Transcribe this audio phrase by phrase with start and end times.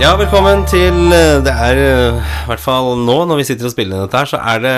[0.00, 3.72] Ja, velkommen til eh, Det er eh, i hvert fall nå, når vi sitter og
[3.74, 4.74] spiller inn dette her, så er det,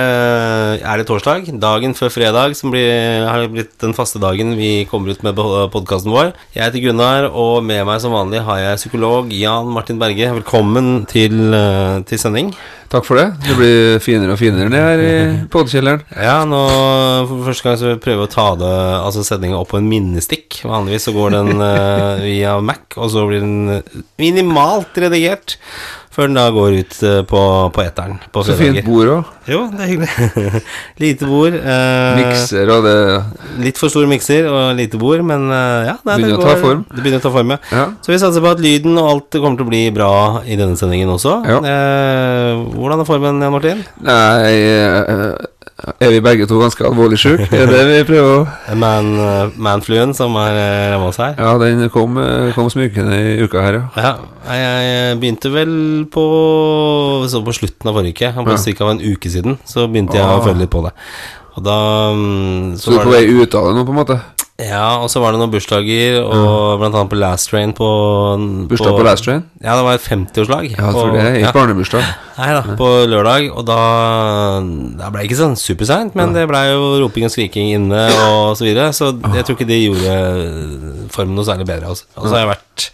[0.85, 1.49] er det torsdag.
[1.63, 5.41] Dagen før fredag, som blir, har blitt den faste dagen vi kommer ut med
[5.73, 6.35] podkasten vår.
[6.57, 10.33] Jeg heter Gunnar, og med meg som vanlig har jeg psykolog Jan Martin Berge.
[10.41, 12.53] Velkommen til, eh, til sending.
[12.93, 13.27] Takk for det.
[13.43, 15.15] Det blir finere og finere ned her i
[15.55, 16.05] podkjelleren.
[16.15, 16.61] Ja, nå
[17.31, 18.71] for første gang så prøver vi å ta det
[19.01, 20.61] Altså sendinga opp på en minnestikk.
[20.69, 23.83] Vanligvis så går den uh, via Mac, og så blir den
[24.21, 25.57] minimalt redigert.
[26.15, 27.41] Før den da går ut uh, på,
[27.75, 28.21] på eteren.
[28.35, 29.33] På så fint bord òg.
[29.51, 30.61] Jo, det er hyggelig.
[31.03, 31.57] lite bord.
[31.59, 32.95] Eh, mikser og det
[33.61, 36.63] Litt for stor mikser og lite bord, men ja det, begynner det går, å ta
[36.63, 36.85] form.
[36.89, 37.59] Det begynner å ta form, ja.
[37.75, 37.85] ja.
[38.01, 40.13] Så vi satser på at lyden og alt kommer til å bli bra
[40.49, 41.37] i denne sendingen også.
[41.45, 41.59] Ja.
[42.73, 43.85] hvordan er formen, Jan Martin?
[44.07, 45.53] Nei
[46.01, 47.49] er vi begge to ganske alvorlig sjuke?
[47.53, 49.13] Er det vi prøver å Man,
[49.61, 50.59] Manfluen som er
[50.95, 51.37] ramma oss her?
[51.39, 52.19] Ja, den kom,
[52.57, 53.85] kom smykende i uka her, ja.
[54.01, 54.15] ja.
[54.55, 55.77] Jeg begynte vel
[56.13, 56.25] på
[57.31, 58.77] Så på slutten av forrige uke, på ja.
[58.81, 58.91] ca.
[58.93, 60.95] en uke siden, så begynte jeg å følge litt på det.
[61.55, 61.77] Og da
[62.15, 64.19] mm, Så, så du er på vei ut av det nå, på en måte?
[64.63, 66.75] Ja, og så var det noen bursdager, og ja.
[66.79, 67.89] blant annet på Last Train på
[68.71, 69.43] Bursdag på, på Last Train?
[69.59, 70.69] Ja, det var et 50-årslag.
[70.77, 71.55] Ja, for det er ikke ja.
[71.57, 72.13] barnebursdag.
[72.39, 73.81] Nei da, på lørdag, og da
[74.63, 78.55] Det ble det ikke sånn superseint, men det blei jo roping og skriking inne og
[78.55, 80.17] så videre, så jeg tror ikke det gjorde
[81.15, 81.91] formen noe særlig bedre.
[81.91, 82.07] Altså.
[82.15, 82.91] Og så har jeg vært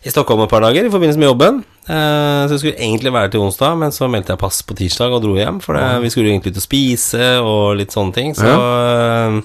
[0.00, 1.60] i Stockholm et par dager i forbindelse med jobben.
[1.88, 5.16] Uh, så jeg skulle egentlig være til onsdag, men så meldte jeg pass på tirsdag
[5.16, 5.64] og dro hjem.
[5.64, 8.36] For det, vi skulle egentlig ut og spise og litt sånne ting.
[8.36, 9.40] Så uh,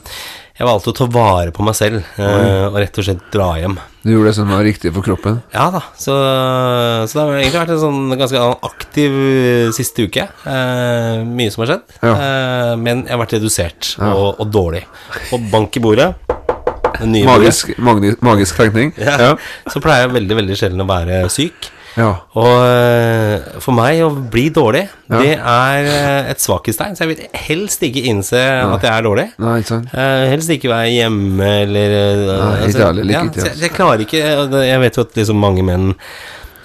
[0.56, 3.76] jeg valgte å ta vare på meg selv eh, og rett og slett dra hjem.
[4.06, 5.42] Du gjorde det som var riktig for kroppen?
[5.52, 5.82] Ja da.
[6.00, 9.18] Så, så det har egentlig vært en sånn ganske aktiv
[9.76, 10.28] siste uke.
[10.46, 11.98] mye som har skjedd.
[12.06, 12.16] Ja.
[12.80, 14.14] men jeg har vært redusert ja.
[14.14, 14.86] og, og dårlig.
[15.36, 16.14] Og bank i bordet.
[17.04, 18.94] Magisk, magisk, magisk tenkning.
[19.02, 19.18] Ja.
[19.20, 19.32] ja.
[19.72, 21.72] Så pleier jeg veldig veldig sjelden å være syk.
[21.96, 22.10] Ja.
[22.36, 25.20] Og uh, for meg å bli dårlig, ja.
[25.22, 26.98] det er uh, et svakhetstegn.
[26.98, 28.70] Så jeg vil helst ikke innse Nei.
[28.76, 29.28] at jeg er dårlig.
[29.42, 29.94] Nei, ikke sant.
[29.96, 34.22] Uh, helst ikke være hjemme eller Nei, altså, ikke ja, jeg, jeg, klarer ikke
[34.66, 35.94] Jeg vet jo at liksom mange menn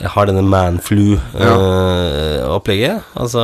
[0.00, 2.90] jeg har denne manflu-opplegget.
[2.90, 2.96] Ja.
[2.96, 3.42] Uh, altså,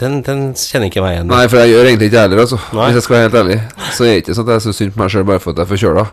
[0.00, 2.58] den, den, kjenner ikke meg igjen Nei, for jeg gjør egentlig ikke heller, altså.
[2.76, 2.86] Nei.
[2.86, 3.58] Hvis jeg skal være helt ærlig.
[3.96, 5.50] Så er det ikke sånn at jeg syns så synd på meg sjøl bare for
[5.54, 6.04] at jeg er forkjøla.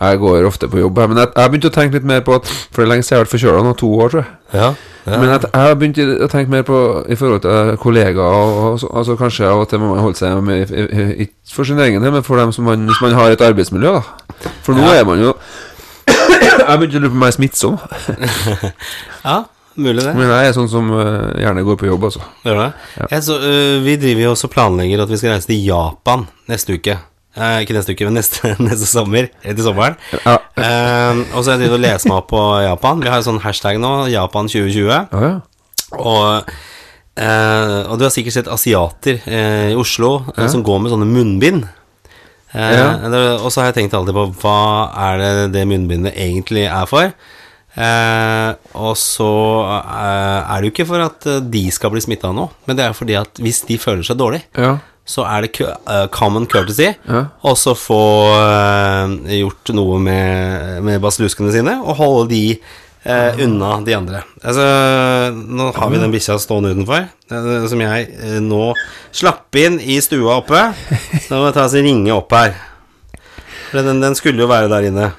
[0.00, 0.96] Jeg går ofte på jobb.
[1.12, 3.14] Men jeg, har begynt å tenke litt mer på at For det er lenge siden
[3.14, 4.30] jeg har vært forkjøla nå, to år, tror jeg.
[4.56, 4.68] Ja.
[5.08, 5.20] Ja.
[5.20, 6.78] Men jeg, har begynt å tenke mer på
[7.08, 8.24] i forhold til kollegaer.
[8.24, 10.72] Og, og, altså Kanskje av og til må man holde seg med
[11.20, 13.90] Ikke for sin egen del, men for dem som man, hvis man har et arbeidsmiljø.
[13.98, 15.34] da For nå er man jo
[16.68, 17.78] jeg begynte å lure på om jeg er smittsom.
[19.28, 19.36] ja,
[19.78, 20.14] mulig det.
[20.16, 22.24] Men jeg er sånn som uh, gjerne går på jobb, altså.
[22.46, 22.70] Gjør det?
[22.98, 23.12] Ja.
[23.16, 26.78] Jeg, så, uh, vi driver jo også planlegger at vi skal reise til Japan neste
[26.78, 26.98] uke.
[27.38, 29.28] Eh, ikke neste uke, men neste, neste sommer.
[29.44, 29.98] Etter sommeren.
[30.24, 30.38] Ja.
[30.58, 33.04] Eh, og så har jeg drevet og lest meg opp på Japan.
[33.04, 34.88] Vi har en sånn hashtag nå, Japan 2020.
[34.88, 35.34] Ja, ja.
[35.98, 36.50] Og,
[37.16, 40.48] eh, og du har sikkert sett asiater eh, i Oslo ja.
[40.50, 41.68] som går med sånne munnbind.
[42.52, 43.08] Eh.
[43.42, 44.60] Og så har jeg tenkt alltid på hva
[45.08, 47.12] er det det munnbindet egentlig er for.
[47.78, 49.32] Eh, og så
[49.68, 52.86] eh, er det jo ikke for at eh, de skal bli smitta nå, men det
[52.86, 54.72] er fordi at hvis de føler seg dårlig, ja.
[55.06, 57.22] så er det uh, common courtesy ja.
[57.46, 58.02] også få
[58.34, 62.42] uh, gjort noe med, med basilluskene sine og holde de
[63.02, 64.22] eh, unna de andre.
[64.42, 64.64] Altså,
[65.34, 68.72] nå har vi den bikkja stående utenfor, eh, som jeg eh, nå
[69.14, 70.64] slapp inn i stua oppe.
[71.28, 72.56] Da må jeg ta og ringe opp her.
[73.70, 75.10] For den, den, skulle jo være der inne.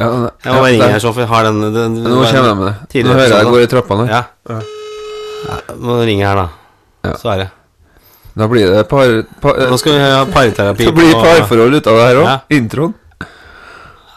[0.00, 0.08] Ja,
[0.42, 1.28] jeg må bare ringe her, Sjoffer.
[1.30, 3.04] Har den, den, den Nå kommer jeg med det.
[3.06, 4.10] Nå hører jeg jeg går i trappa nå.
[4.10, 4.22] Ja.
[4.50, 4.60] ja.
[5.78, 7.16] Må ringe her, da.
[7.20, 7.50] Så er det.
[8.40, 9.10] Da blir det par,
[9.42, 10.84] par Nå skal vi ha parterapi.
[10.88, 12.54] Det blir parforhold ut av det her òg.
[12.56, 12.94] Introen.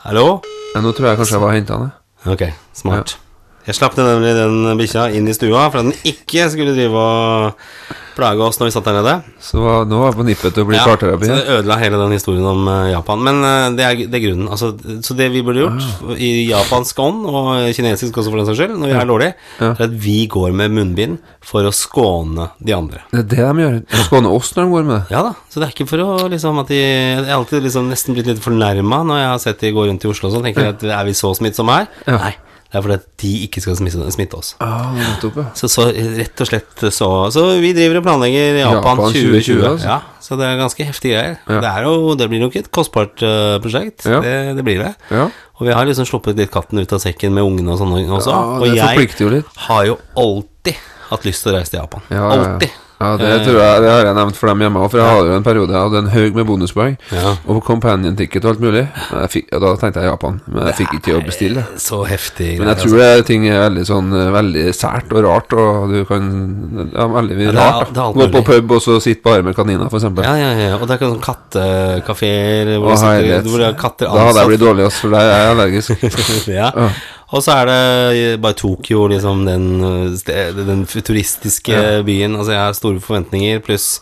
[0.04, 0.28] Hallo?
[0.74, 2.03] Nå tror jeg kanskje jeg var henta ned.
[2.26, 3.20] Ok, smart.
[3.64, 8.02] Jeg slapp nemlig den bikkja inn i stua for at den ikke skulle drive og
[8.14, 9.14] plage oss når vi satt der nede.
[9.42, 9.60] Så
[9.90, 11.30] nå var det på nippet til å bli ja, parterapi?
[11.30, 13.24] Så det ødela hele den historien om uh, Japan.
[13.26, 14.50] Men uh, det, er, det, er, grunnen.
[14.54, 14.74] Altså,
[15.06, 16.14] så det vi burde gjort, ah.
[16.18, 19.72] i japansk ånd, og kinesisk også for den saks skyld, når vi er dårlige, ja.
[19.72, 23.04] er at vi går med munnbind for å skåne de andre.
[23.12, 23.82] Det er det de gjør.
[23.90, 25.04] De skåner oss når de går med det.
[25.16, 25.36] Ja da.
[25.50, 28.30] Så det er ikke for å liksom at de Jeg har alltid liksom nesten blitt
[28.30, 30.48] litt fornærma når jeg har sett de gå rundt i Oslo og sånn.
[30.48, 31.94] Tenker jeg at er vi så smittsomme her?
[32.08, 32.20] Ja.
[32.28, 32.34] Nei.
[32.74, 34.48] Det er fordi at de ikke skal smitte, smitte oss.
[34.58, 34.96] Ah,
[35.54, 39.28] så, så, rett og slett så Så vi driver og planlegger Japan, Japan 2020.
[39.30, 39.92] 2020 altså.
[39.92, 41.36] Ja, så det er ganske heftige greier.
[41.46, 41.60] Ja.
[41.62, 44.08] Det, jo, det, blir nok et kostbart uh, prosjekt.
[44.10, 44.24] Ja.
[44.26, 44.90] Det, det, blir det.
[45.14, 45.28] Ja.
[45.60, 48.40] Og vi har liksom sluppet litt katten ut av sekken med ungene og sånn også.
[48.58, 50.82] og jeg jo har jo alltid
[51.12, 52.10] hatt lyst til å reise til Japan.
[52.10, 52.82] Alltid.
[53.04, 55.32] Ja, det tror jeg Det har jeg nevnt for dem hjemme òg, for jeg hadde
[55.32, 56.98] jo en periode Jeg hadde en haug med bonuspoeng.
[57.14, 57.34] Ja.
[57.52, 58.84] Og companion ticket og alt mulig.
[59.34, 61.66] Fikk, da tenkte jeg Japan, men jeg fikk ikke til å bestille.
[61.82, 65.58] Så heftig Men jeg tror det er ting er veldig sånn Veldig sært og rart,
[65.58, 66.30] og du kan
[66.94, 67.94] Ja, veldig ja, rart.
[67.96, 68.10] Da.
[68.16, 70.08] Gå på pub og så sitte bare med kaniner, f.eks.
[70.24, 70.78] Ja, ja, ja.
[70.78, 74.20] Og det er ikke sånn kattekafeer hvor, hvor, det er katter ansatt.
[74.20, 76.08] Da hadde jeg blitt dårlig, også, for jeg er allergisk.
[76.60, 76.72] ja.
[77.34, 79.66] Og så er det bare Tokyo, liksom den,
[80.68, 82.36] den futuristiske byen.
[82.38, 83.98] Altså, jeg har store forventninger, pluss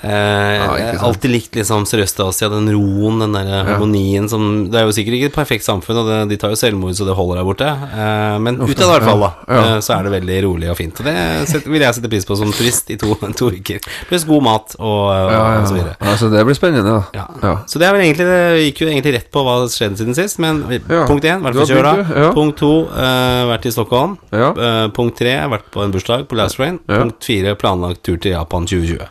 [0.00, 3.62] Eh, ja, alltid likt liksom Sørøst-Asia, den roen, den der ja.
[3.66, 6.58] harmonien som Det er jo sikkert ikke et perfekt samfunn, og det, de tar jo
[6.60, 7.66] selvmord så det holder der borte.
[7.66, 9.62] Eh, men utad i hvert fall, da, ja.
[9.64, 11.02] eh, så er det veldig rolig og fint.
[11.02, 13.82] Og det vil jeg sette pris på som turist i to, to uker.
[14.10, 16.14] Pluss god mat og, og så videre.
[16.20, 17.56] så det blir spennende, da.
[17.66, 20.18] Så det er vel egentlig Det gikk jo egentlig rett på hva som skjedde siden
[20.18, 20.62] sist, men
[21.08, 22.30] punkt én, vært forkjøla.
[22.36, 24.14] Punkt to, uh, vært i Stockholm.
[24.30, 26.78] Uh, punkt tre, vært på en bursdag på Last Rain.
[26.86, 29.08] Punkt fire, planlagt tur til Japan 2020.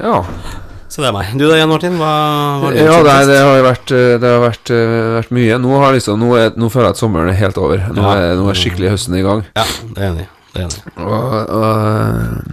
[0.00, 0.24] Ja.
[0.90, 1.28] Så det er meg.
[1.38, 1.98] Du da, Jan Martin?
[2.00, 2.14] Hva,
[2.58, 5.58] hva ja, det, det, har vært, eh, det har vært, eh, vært mye.
[5.62, 7.84] Nå, har liksom, nå, er, nå, føler jeg at sommeren er helt over.
[7.94, 9.44] Nå, er, nå er skikkelig høsten i gang.
[9.54, 10.26] Ja, det er enig.
[10.50, 10.94] Det er enig.
[11.06, 12.50] Og, og,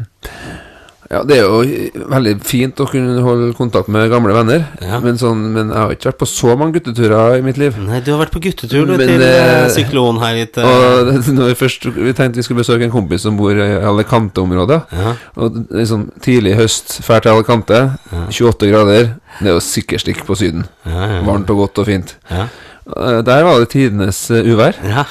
[1.08, 4.66] ja, det er jo veldig fint å kunne holde kontakt med gamle venner.
[4.84, 5.00] Ja.
[5.04, 7.78] Men, sånn, men, jeg har ikke vært på så mange gutteturer i mitt liv.
[7.80, 11.54] Nei, du har vært på guttetur du, men, til eh, syklon her litt Og når
[11.54, 14.82] vi, først, vi tenkte vi skulle besøke en kompis som bor i Alicante-området.
[15.00, 15.16] Ja.
[15.40, 17.82] Og liksom Tidlig høst, drar til Alicante,
[18.28, 19.12] 28 grader.
[19.40, 20.68] Det er jo sikkerstikk på Syden.
[20.84, 22.18] Varmt og godt og fint.
[22.32, 24.72] Ja Eh, der var det tidenes eh, uvær.
[24.84, 25.04] Ja.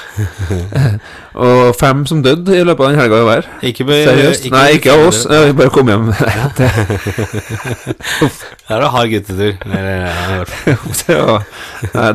[1.46, 3.42] og fem som døde i løpet av den helga i vær.
[3.68, 4.44] Ikke be, Seriøst.
[4.48, 5.20] Ikke Nei, ikke av oss.
[5.28, 6.06] Vi bare kom hjem.
[6.36, 6.46] Ja.
[6.56, 6.64] det
[8.72, 9.54] er en hard guttetur.
[9.68, 9.80] Nei,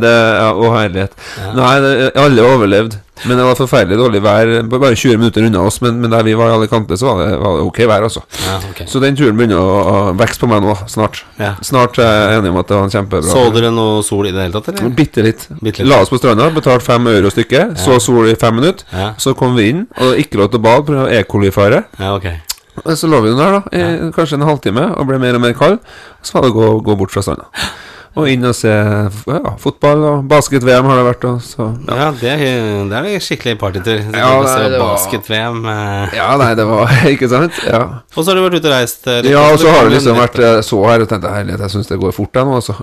[0.04, 1.14] det, ja, Å, herlighet.
[1.58, 2.96] Nei, det, alle overlevde.
[3.24, 4.50] Men det var forferdelig dårlig vær.
[4.72, 7.38] Bare 20 minutter unna oss, men, men der vi var i Alicante, så var det,
[7.42, 8.24] var det ok vær, altså.
[8.48, 8.88] Ja, okay.
[8.90, 11.22] Så den turen begynner å, å vokse på meg nå, snart.
[11.38, 11.54] Ja.
[11.66, 14.34] Snart er jeg enig om at det var en kjempebra Så dere noe sol i
[14.34, 14.96] det hele tatt, eller?
[14.98, 15.46] Bitte litt.
[15.60, 15.90] Bitte litt.
[15.92, 17.82] La oss på stranda, betalte fem euro stykket, ja.
[17.84, 18.88] så sol i fem minutter.
[19.22, 21.06] Så kom vi inn, og ikke lov til å bade pga.
[21.12, 21.22] E.
[21.30, 21.86] coli-fare.
[22.02, 22.40] Ja, okay.
[22.98, 25.78] Så lå vi der, da, i kanskje en halvtime, og ble mer og mer kald.
[26.26, 27.52] Så var det å gå, gå bort fra stranda.
[28.20, 31.22] Og inn og se ja, fotball og basket-VM har det vært.
[31.30, 31.96] Også, så, ja.
[32.02, 32.34] ja, det
[32.92, 34.02] det er skikkelig partytur.
[34.12, 34.32] Ja,
[34.76, 36.18] basket-VM eh.
[36.18, 37.56] Ja, nei, det var Ikke sant?
[37.64, 37.82] Ja.
[38.12, 39.08] Og så har du vært ute og reist?
[39.08, 41.76] Eh, ja, og så har du liksom vært eh, så her og tenkte herlighet, jeg
[41.78, 42.76] syns det går fort, jeg nå, altså.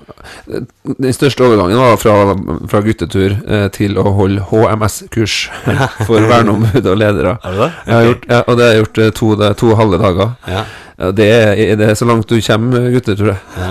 [0.97, 2.17] Den største overgangen var fra,
[2.73, 3.37] fra guttetur
[3.77, 5.37] til å holde HMS-kurs
[6.09, 7.37] for verneombud og ledere.
[7.43, 7.71] Er det det?
[7.85, 8.09] Okay.
[8.09, 9.31] Gjort, ja, og det har jeg gjort to,
[9.61, 10.35] to halve dager.
[10.49, 10.65] Ja.
[11.13, 13.35] Det, er, det, er, så langt du kommer, guttetur.
[13.37, 13.71] Ja.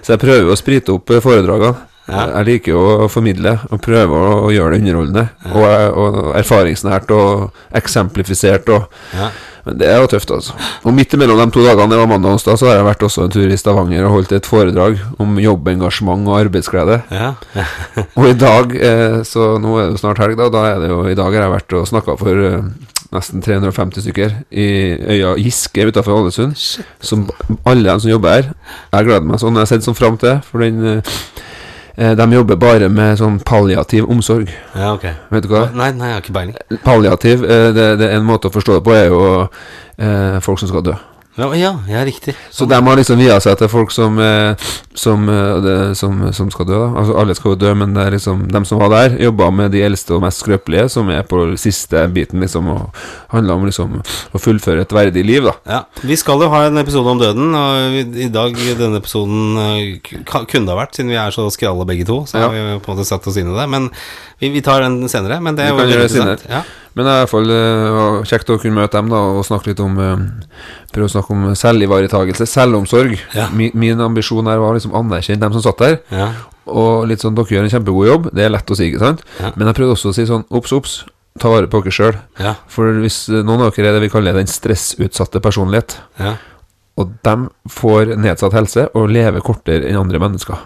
[0.00, 1.88] Så jeg prøver å sprite opp foredragene.
[2.10, 2.24] Ja.
[2.40, 5.24] Jeg liker jo å formidle og prøve å, gjøre det underholdende.
[5.44, 5.52] Ja.
[5.54, 8.72] Og, og, erfaringsnært og eksemplifisert.
[8.74, 9.30] Og, ja.
[9.62, 10.56] Men det er jo tøft, altså.
[10.82, 13.04] Og midt imellom de to dagene, det var mandag og onsdag, så har jeg vært
[13.06, 16.98] også en tur i Stavanger og holdt et foredrag om jobbengasjement og arbeidsglede.
[18.18, 20.50] og i dag, eh, så nå er det jo snart helg, da.
[20.50, 22.58] da er det jo, I dag har jeg vært og snakka for eh,
[23.12, 24.66] nesten 350 stykker i
[25.16, 26.56] øya Giske utenfor Ålesund.
[27.00, 27.28] Som
[27.68, 28.52] alle de som jobber her.
[28.92, 29.56] Jeg gleder meg sånn.
[29.56, 31.14] Jeg har sett sånn fram til, for den eh,
[31.96, 34.50] eh, de jobber bare med sånn palliativ omsorg.
[34.74, 35.66] Ja, ok Vet du hva?
[35.76, 36.82] Nei, nei, jeg har ikke peiling.
[36.84, 40.62] Palliativ, eh, det, det, er en måte å forstå det på, er jo eh, folk
[40.62, 40.98] som skal dø.
[41.34, 42.34] Ja, ja, ja, riktig.
[42.50, 44.52] Så de har liksom via seg til folk som, eh,
[44.92, 46.90] som, eh, som, som, skal dø, da.
[47.00, 49.72] Altså alle skal jo dø, men det er liksom dem som var der, jobba med
[49.72, 53.00] de eldste og mest skrøpelige, som er på siste biten, liksom, og
[53.32, 55.56] handler om liksom å fullføre et verdig liv, da.
[55.78, 55.80] Ja.
[56.04, 60.66] Vi skal jo ha en episode om døden, og i dag, denne episoden eh, kunne
[60.66, 62.50] det ha vært, siden vi er så skralle begge to, så ja.
[62.50, 63.68] har vi på en måte satt oss inn i det.
[63.72, 63.88] Men
[64.42, 65.40] vi, vi tar den senere.
[65.40, 66.48] Men det er jo veldig senere.
[66.50, 66.64] Ja.
[66.92, 69.72] Men det er i hvert fall uh, kjekt å kunne møte dem da og snakke
[69.72, 70.12] litt om uh,
[70.92, 73.16] Prøve å snakke om selvivaretagelse, selvomsorg.
[73.32, 73.46] Ja.
[73.56, 75.96] Min, min, ambisjon her var liksom anerkjenne dem som satt der.
[76.12, 76.28] Ja.
[76.68, 79.24] Og litt sånn, dere gjør en kjempegod jobb, det er lett å si, ikke sant?
[79.40, 79.54] Ja.
[79.56, 80.98] Men jeg prøvde også å si sånn, obs, obs,
[81.40, 82.18] ta vare på dere sjøl.
[82.70, 85.96] For hvis noen av dere er det vi kaller den stressutsatte personlighet,
[87.00, 90.60] og dem får nedsatt helse og lever kortere enn andre mennesker.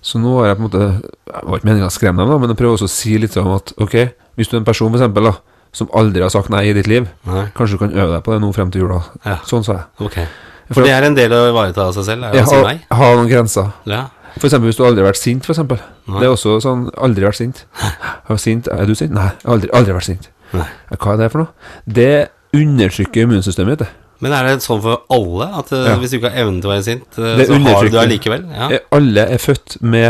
[0.00, 2.38] Så nå har jeg på en måte Jeg var ikke meningen å skremme dem, da,
[2.38, 3.96] men jeg prøver også å si litt sånn at ok,
[4.38, 6.88] hvis du er en person for eksempel, da, som aldri har sagt nei i ditt
[6.90, 7.48] liv, nei.
[7.56, 9.02] kanskje du kan øve deg på det nå frem til jula.
[9.26, 9.40] Ja.
[9.48, 9.88] Sånn sa jeg.
[10.08, 10.28] Okay.
[10.70, 12.28] For, det er en del å ivareta seg selv?
[12.28, 12.78] Er å si nei?
[12.92, 13.70] Ha noen grenser.
[13.88, 14.06] Ja.
[14.36, 15.80] For eksempel hvis du aldri har vært sint, for eksempel.
[16.08, 16.20] Nei.
[16.20, 17.62] Det er også sånn Aldri vært sint.
[18.44, 18.68] Sint.
[18.70, 19.14] er du sint?
[19.16, 20.28] Nei, aldri, aldri vært sint.
[20.52, 20.66] Nei.
[20.94, 21.72] Hva er det for noe?
[21.88, 22.12] Det
[22.56, 23.96] undertrykker immunsystemet ditt.
[24.24, 25.48] Men er det sånn for alle?
[25.60, 25.96] At eh, ja.
[26.00, 28.46] hvis du ikke har evnen til å være sint, det så har du det allikevel?
[28.50, 28.80] Ja.
[28.94, 30.08] Alle er født med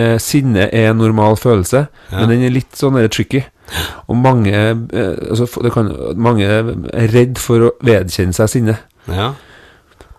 [0.00, 2.16] eh, Sinne er en normal følelse, ja.
[2.16, 3.44] men den er litt sånn er tricky.
[4.06, 8.76] Og mange, eh, altså, kan, mange er redd for å vedkjenne seg sinne.
[9.08, 9.32] Ja.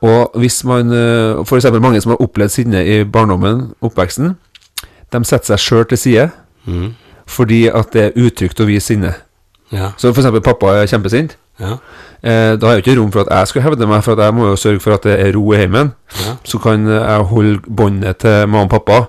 [0.06, 1.70] Og hvis man uh, F.eks.
[1.82, 4.36] mange som har opplevd sinne i barndommen, oppveksten,
[5.14, 6.26] de setter seg sjøl til side
[6.68, 6.90] mm.
[7.32, 9.14] fordi at det er utrygt å vise sinne.
[9.74, 9.94] Ja.
[9.98, 10.30] Så f.eks.
[10.46, 11.38] pappa er kjempesint.
[11.62, 11.78] Ja.
[12.20, 14.50] Eh, da er jo ikke rom for at jeg skal hevde meg, for jeg må
[14.50, 15.94] jo sørge for at det er ro i heimen.
[16.26, 16.36] Ja.
[16.44, 19.00] Så kan jeg holde båndet til mamma og pappa.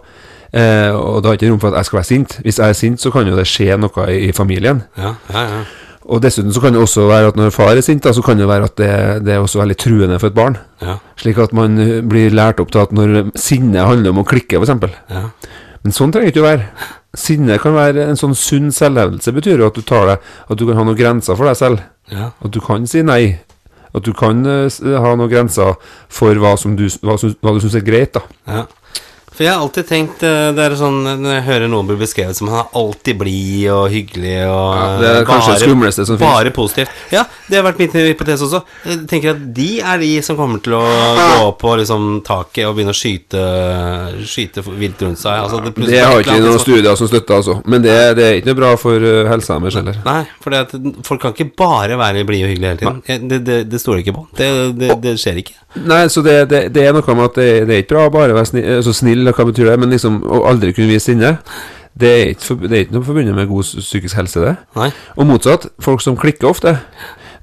[0.52, 2.38] Eh, og det har ikke rom for at jeg skal være sint.
[2.44, 4.84] Hvis jeg er sint, så kan jo det skje noe i, i familien.
[4.98, 5.64] Ja, ja, ja.
[6.06, 8.38] Og dessuten så kan det også være at når far er sint, da, så kan
[8.38, 8.90] det være at det,
[9.26, 10.54] det er også veldig truende for et barn.
[10.82, 11.00] Ja.
[11.18, 11.74] Slik at man
[12.06, 14.86] blir lært opp til at når sinne handler om å klikke, f.eks.
[15.10, 15.24] Ja.
[15.82, 16.70] Men sånn trenger det ikke å være.
[17.16, 19.34] Sinne kan være en sånn sunn selvhevdelse.
[19.34, 21.82] Betyr jo at du tar deg At du kan ha noen grenser for deg selv.
[22.12, 22.30] Ja.
[22.44, 23.38] At du kan si nei.
[23.96, 25.78] At du kan uh, ha noen grenser
[26.12, 28.22] for hva, som du, hva, hva du syns er greit, da.
[28.46, 28.66] Ja.
[29.36, 32.38] For jeg har alltid tenkt eh, Det er sånn Når jeg hører noen bli beskrevet
[32.38, 36.06] som han er alltid blid og hyggelig og ja, Det er kanskje bare, det skumleste
[36.08, 36.36] som finnes.
[36.36, 37.02] Bare positivt.
[37.12, 38.62] Ja, det har vært min hypotese også.
[38.86, 42.76] Jeg tenker at de er de som kommer til å gå på liksom taket og
[42.78, 43.42] begynne å skyte
[44.26, 45.42] Skyte vilt rundt seg.
[45.44, 47.58] Altså, det, det, har ikke noen studier som støtter, altså.
[47.68, 50.00] Men det, det, er ikke bra for helsa deres heller.
[50.06, 50.56] Nei, for
[51.06, 53.28] folk kan ikke bare være blide og hyggelige hele tiden.
[53.30, 54.26] Det, det, det stoler ikke på.
[54.36, 55.56] Det, skjer ikke.
[55.86, 58.68] Nei, så det, er noe med at det, er ikke bra bare å være snill,
[58.78, 61.36] altså snill eller hva betyr det, men liksom å aldri kunne vise sinne,
[61.96, 64.56] det er ikke, for, det er ikke noe forbundet med god psykisk helse, det.
[64.76, 64.90] Nei.
[65.16, 66.76] Og motsatt, folk som klikker ofte.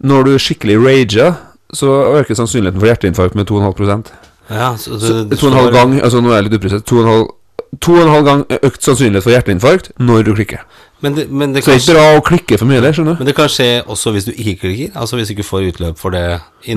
[0.03, 1.33] Når du skikkelig rager,
[1.73, 4.13] så øker sannsynligheten for hjerteinfarkt med 2,5%
[4.49, 7.23] ja, så, så, så, 2,5 gang, altså nå er jeg litt upresist, 2,5
[7.79, 10.65] gang økt sannsynlighet for hjerteinfarkt når du klikker.
[11.03, 13.17] Men det, men det så det er ikke bra å klikke for mye der, skjønner
[13.17, 13.19] du.
[13.19, 14.93] Men det kan skje også hvis du ikke klikker?
[14.95, 16.21] Altså hvis du ikke får utløp for det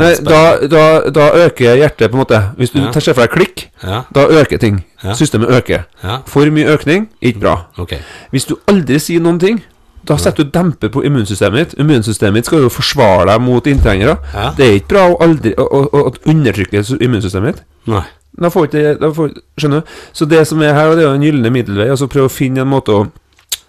[0.01, 0.83] Nei, da, da,
[1.15, 2.41] da, øker hjertet, på en måte.
[2.59, 2.91] Hvis du ja.
[2.91, 4.01] tar for deg klikk, ja.
[4.15, 4.83] da øker ting.
[5.05, 5.15] Ja.
[5.15, 5.87] Systemet øker.
[6.27, 7.55] For mye økning, ikke bra.
[7.79, 8.03] Okay.
[8.35, 9.63] Hvis du aldri sier noen ting,
[10.07, 11.79] da setter du demper på immunsystemet ditt.
[11.83, 14.19] Immunsystemet ditt skal jo forsvare deg mot inntrengere.
[14.59, 17.67] Det er ikke bra å, aldri, å, å, å undertrykke immunsystemet ditt.
[17.95, 18.07] Nei.
[18.41, 19.95] Da får ikke, får, skjønner du?
[20.17, 21.89] Så det som er her, det er jo en gylne middelvei.
[21.93, 23.07] Altså prøve å finne en måte å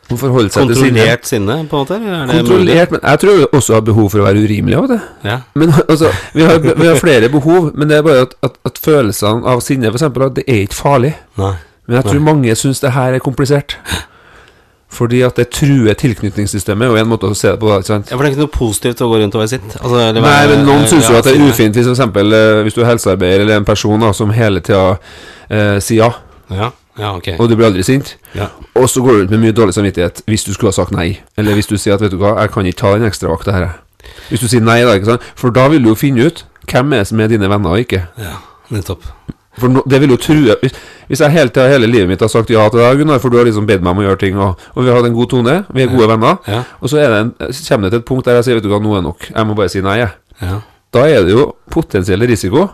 [0.08, 1.02] Forholde seg til sinne.
[1.04, 1.96] Kontrollert sinne, på en måte?
[2.32, 5.00] Kontrollert, men jeg tror vi også har behov for å være urimelig av det.
[5.28, 5.38] Ja.
[5.60, 8.80] Men altså, vi har, vi har, flere behov, men det er bare at, at, at
[8.80, 10.08] følelsene av sinne, f.eks.,
[10.38, 11.12] det er ikke farlig.
[11.42, 11.58] Nei.
[11.88, 12.28] Men jeg tror Nei.
[12.30, 13.76] mange syns det her er komplisert.
[14.90, 17.70] Fordi at det truer tilknytningssystemet, og en måte å se det på.
[17.76, 18.08] Ikke sant?
[18.12, 19.78] Ja, For det er ikke noe positivt å gå rundt og være sitt?
[19.82, 22.82] Altså, Nei, men noen syns jo at det er ufint, hvis, eksempel, eh, hvis du
[22.82, 24.98] er helsearbeider eller en person da, som hele tida
[25.50, 26.56] eh, sier ja.
[26.56, 26.72] ja.
[26.98, 27.36] Ja, okay.
[27.38, 28.16] Og du blir aldri sint.
[28.34, 28.48] Ja.
[28.74, 31.20] Og så går du ut med mye dårlig samvittighet hvis du skulle ha sagt nei.
[31.38, 33.76] Eller hvis du sier at 'vet du hva, jeg kan ikke ta den ekstravakta her'.
[34.32, 35.28] Hvis du sier nei, da, ikke sant?
[35.36, 38.08] For da vil du jo finne ut hvem er som er dine venner og ikke.
[38.18, 38.40] Ja,
[38.74, 39.06] nettopp.
[39.58, 42.52] For no, det vil jo true Hvis, jeg hele, tida, hele livet mitt har sagt
[42.54, 44.66] ja til deg, Gunnar, for du har liksom bedt meg om å gjøre ting, og,
[44.76, 46.10] og vi har hatt en god tone, vi er gode ja.
[46.14, 46.64] venner, ja.
[46.82, 48.98] og så en, kommer det til et punkt der jeg sier 'vet du hva, nå
[48.98, 50.12] er nok', jeg må bare si nei, jeg.
[50.44, 50.60] Ja.
[50.94, 52.68] Da er det jo potensiell risiko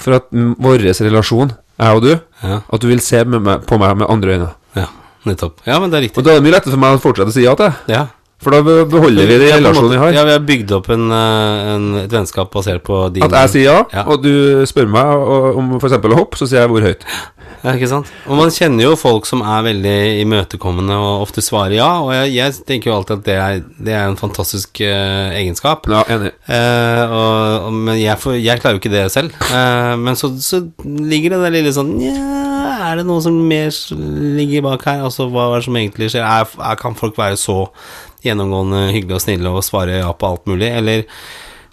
[0.00, 2.12] for at vår relasjon jeg og du,
[2.44, 4.48] at du vil se meg, på meg med andre øyne.
[4.76, 4.88] Ja,
[5.24, 5.62] nettopp.
[5.64, 6.20] Ja, men det er riktig.
[6.20, 7.72] Og da er det mye lettere for meg å fortsette å si ja til.
[7.88, 8.06] Ja.
[8.40, 10.14] For da beholder vi de relasjonene vi har.
[10.16, 13.52] Ja, vi har bygd opp en, eh, en, et vennskap basert på din At jeg
[13.56, 14.06] sier ja, ja.
[14.08, 15.12] og du spør meg
[15.60, 15.98] om f.eks.
[16.00, 17.04] å hoppe, så sier jeg hvor høyt.
[17.60, 18.08] Ja, ikke sant.
[18.24, 22.32] Og man kjenner jo folk som er veldig imøtekommende og ofte svarer ja, og jeg,
[22.38, 25.84] jeg tenker jo alltid at det er, det er en fantastisk uh, egenskap.
[25.92, 26.32] Ja, enig.
[26.48, 29.36] Uh, og, og, men jeg, får, jeg, klarer jo ikke det selv.
[29.50, 32.14] Uh, men så, så, ligger det der lille sånn Nja,
[32.86, 33.68] er det noe som mer
[34.38, 35.04] ligger bak her?
[35.04, 36.24] Altså, hva er det som egentlig skjer?
[36.24, 37.66] Er, er, kan folk være så
[38.24, 41.06] gjennomgående hyggelige og snille og svare ja på alt mulig, eller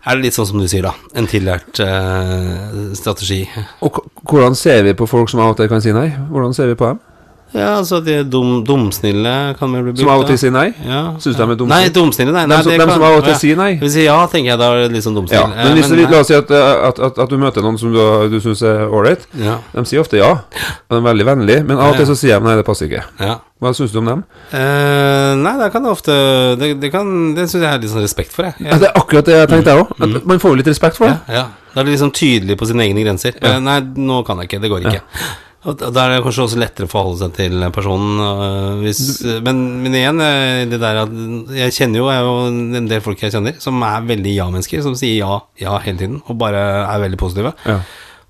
[0.08, 0.94] er det litt sånn som du sier, da.
[1.20, 3.42] En tillært uh, strategi.
[3.84, 6.08] Og hvordan ser vi på folk som av og til kan si nei?
[6.32, 7.02] Hvordan ser vi på dem?
[7.56, 10.02] Ja, altså de er dum, dumsnille kan vel bli brukt.
[10.02, 10.66] Som av og til sier nei?
[10.84, 11.02] Ja.
[11.24, 11.70] Syns de er dumsnille?
[11.72, 12.44] Nei, dumsnille, nei.
[12.52, 13.38] nei dem, som, av og til ja.
[13.40, 13.70] sier nei?
[13.80, 15.44] Hvis jeg ja, tenker jeg da er det litt sånn dumsnille.
[15.56, 15.68] Ja.
[15.70, 18.02] Men hvis men, la oss si at, at, at, at, du møter noen som du,
[18.34, 19.24] du syns er ålreit.
[19.40, 19.62] Ja.
[19.72, 20.34] De sier ofte ja.
[20.44, 22.92] og De er veldig vennlige, men av og til så sier de nei, det passer
[22.92, 23.06] ikke.
[23.24, 23.40] Ja.
[23.64, 24.20] Hva syns du om dem?
[24.52, 26.14] Uh, nei, det kan ofte
[26.62, 28.68] Det, det, kan, det syns jeg er litt sånn respekt for, jeg.
[28.68, 29.96] Ja, det er akkurat det jeg tenkte, jeg òg.
[30.04, 30.20] Mm.
[30.30, 31.18] Man får jo litt respekt for det.
[31.40, 31.48] Ja.
[31.74, 33.40] Da er de liksom tydelig på sine egne grenser.
[33.42, 34.62] Uh, nei, nå kan jeg ikke.
[34.62, 35.04] Det går ikke.
[35.68, 38.22] Og Da er det kanskje også lettere å forholde seg til personen.
[38.24, 39.02] Øh, hvis,
[39.44, 41.16] men, men, igjen, øh, det der at
[41.58, 42.36] jeg kjenner jo, jeg jo
[42.80, 46.22] en del folk jeg kjenner som er veldig ja-mennesker, som sier ja, ja hele tiden,
[46.24, 47.52] og bare er veldig positive.
[47.68, 47.82] Ja.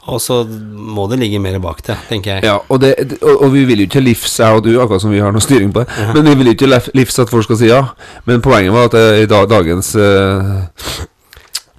[0.08, 2.48] Og så må det ligge mer bak det, tenker jeg.
[2.48, 5.12] Ja, og, det, og, og vi vil jo ikke livs, jeg og du, akkurat som
[5.14, 6.08] vi har noe styring på det, ja.
[6.16, 7.84] men vi vil jo ikke livs at folk skal si ja.
[8.26, 10.64] Men poenget var at i dagens uh,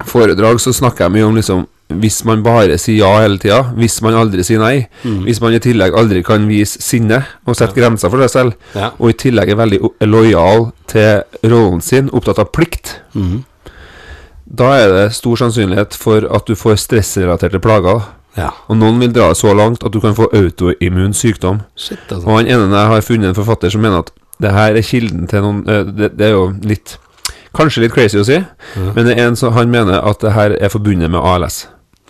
[0.07, 3.99] foredrag så snakker jeg mye om liksom hvis man bare sier ja hele tida, hvis
[4.05, 5.23] man aldri sier nei, mm.
[5.25, 7.81] hvis man i tillegg aldri kan vise sinne og sette ja.
[7.81, 8.91] grenser for seg selv, ja.
[8.99, 13.41] og i tillegg er veldig lojal til rollen sin, opptatt av plikt, mm.
[14.61, 18.05] da er det stor sannsynlighet for at du får stressrelaterte plager.
[18.37, 18.53] Ja.
[18.69, 21.65] Og noen vil dra det så langt at du kan få autoimmun sykdom.
[21.75, 22.23] Shit, altså.
[22.29, 25.27] Og han ene der har funnet en forfatter som mener at det her er kilden
[25.27, 26.93] til noen eh, Det, det er jo litt
[27.57, 28.37] Kanskje litt crazy å si,
[28.77, 28.91] Ja.
[28.95, 31.63] men en som han mener at det her er forbundet med ALS.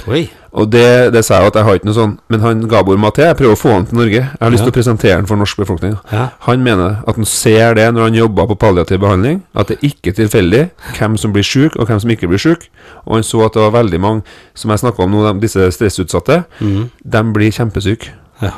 [0.06, 0.28] Oi.
[0.58, 3.26] Og det, det sa jeg at jeg har ikke noe sånn Men han Gabor Maté,
[3.26, 4.20] jeg prøver å få han til Norge.
[4.22, 4.68] Jeg har lyst Ja.
[4.68, 5.96] til å presentere han for norsk befolkning.
[6.12, 6.28] Ja.
[6.46, 10.12] Han mener at han ser det når han jobber på palliativ behandling, at det ikke
[10.14, 10.62] er tilfeldig
[10.98, 12.68] hvem som blir syk, og hvem som ikke blir syk.
[13.04, 14.22] Og han så at det var veldig mange
[14.54, 16.90] som jeg snakka om nå, disse stressutsatte, mm.
[17.04, 18.14] de blir kjempesyke.
[18.42, 18.54] Ja.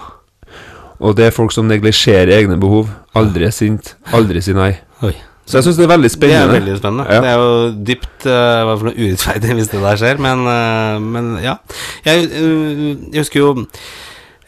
[1.00, 2.90] Og det er folk som neglisjerer egne behov.
[3.16, 4.74] Aldri er sint, aldri sier nei.
[5.02, 5.14] Oi.
[5.50, 6.44] Så jeg syns det er veldig spennende.
[6.46, 7.06] Det er veldig spennende.
[7.10, 7.20] Ja.
[7.24, 11.32] Det er jo dypt uh, for noe urettferdig hvis det der skjer, men, uh, men
[11.42, 11.56] ja.
[12.06, 13.50] Jeg, uh, jeg husker jo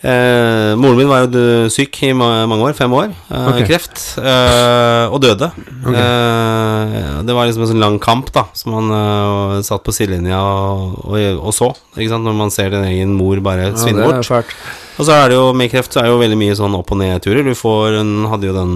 [0.02, 3.12] eh, Moren min var jo syk i ma mange år, fem år.
[3.30, 3.60] eh, Ok.
[3.68, 4.00] Kreft.
[4.18, 5.50] eh, og døde.
[5.86, 10.40] Eh, det var liksom en sånn lang kamp, da, som man eh, satt på sidelinja
[10.42, 11.70] og, og, og så.
[11.96, 12.26] Ikke sant?
[12.26, 14.56] Når man ser din egen mor bare Ja, svinne er bort.
[14.98, 16.90] Og så er det jo med kreft så er det jo veldig mye sånn opp-
[16.92, 17.46] og nedturer.
[17.46, 18.74] Du får Hun hadde jo den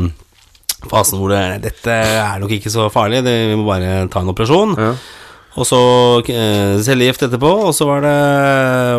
[0.91, 4.33] fasen hvor det Dette er nok ikke så farlig, det, vi må bare ta en
[4.33, 4.77] operasjon.
[4.79, 4.97] Ja.
[5.57, 5.79] Og så
[6.29, 8.17] eh, cellegift etterpå, og så var det,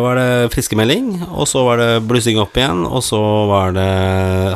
[0.02, 1.12] var det friskemelding.
[1.30, 3.90] Og så var det blussing opp igjen, og så var det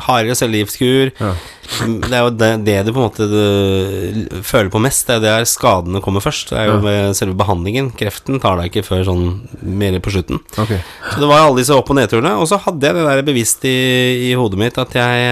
[0.09, 1.13] hardere cellegiftkur.
[1.23, 1.31] Ja.
[1.63, 5.07] Det er jo det, det du på en måte du, føler på mest.
[5.07, 6.51] Det er der skadene kommer først.
[6.51, 7.91] Det er jo ved selve behandlingen.
[7.97, 9.25] Kreften tar deg ikke før sånn
[9.63, 10.41] mer på slutten.
[10.59, 10.81] Okay.
[11.13, 12.35] Så det var alle disse opp- og nedturene.
[12.43, 13.75] Og så hadde jeg det der bevisst i,
[14.29, 15.27] i hodet mitt at jeg,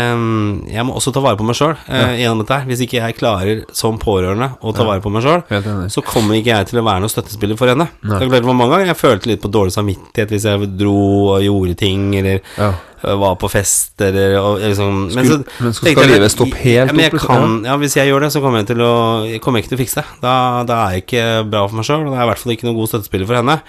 [0.70, 2.68] jeg må også ta vare på meg sjøl eh, gjennom dette her.
[2.70, 5.42] Hvis ikke jeg klarer som pårørende å ta vare på meg sjøl,
[5.90, 7.88] så kommer ikke jeg til å være noen støttespiller for henne.
[8.06, 10.96] Det var mange ganger jeg følte litt på dårlig samvittighet hvis jeg dro
[11.34, 12.70] og gjorde ting, eller Ja.
[13.04, 17.02] Øh, var på fest, eller og, liksom Skulle- men så skal livet stoppe helt ja,
[17.04, 18.94] jeg opp, kan, ja, Hvis jeg gjør det, så kommer jeg til å
[19.26, 20.18] jeg kommer ikke til å fikse det.
[20.24, 20.34] Da,
[20.68, 22.56] da er jeg ikke bra for meg sjøl, og da er jeg i hvert fall
[22.56, 23.60] ikke noen god støttespiller for henne.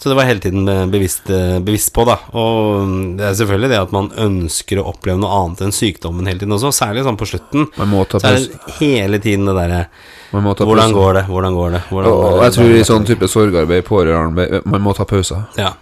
[0.00, 2.14] Så det var hele tiden eh, bevisst, eh, bevisst på, da.
[2.32, 6.30] Og mm, det er selvfølgelig det at man ønsker å oppleve noe annet enn sykdommen
[6.30, 7.66] hele tiden også, særlig sånn på slutten.
[7.76, 9.82] Man må ta Så er det hele tiden det derre
[10.30, 11.24] Hvordan Hvordan går det?
[11.28, 11.82] Hvordan går det?
[11.90, 15.44] Hvordan går og jeg tror i sånn type sorgarbeid, pårørendearbeid, man må ta pauser.
[15.60, 15.74] Ja,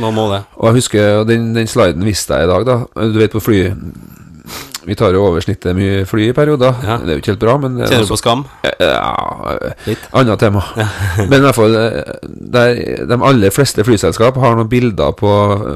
[0.00, 0.42] man må det.
[0.58, 2.80] Og jeg husker den, den sliden viste jeg i dag, da.
[3.12, 3.60] Du vet på fly
[4.88, 6.72] Vi tar jo over snittet mye fly i perioder.
[6.82, 6.94] Ja.
[7.04, 8.44] Det er jo ikke helt bra, men er Kjenner du altså- på skam?
[8.80, 10.06] Ja, Litt.
[10.16, 10.62] annet tema.
[11.28, 12.14] Men i hvert fall eh,
[13.12, 15.30] De aller fleste flyselskap har noen bilder på,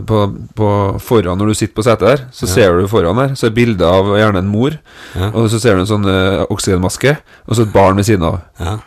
[0.09, 0.23] på,
[0.57, 0.71] på
[1.05, 2.25] foran når du sitter på setet der.
[2.33, 4.79] Så ser du foran der Så er bilde av gjerne en mor,
[5.15, 5.29] Ja.
[5.35, 7.15] og så ser du en sånn uh, oksygenmaske,
[7.47, 8.41] og så et barn ved siden av.
[8.59, 8.79] Ja.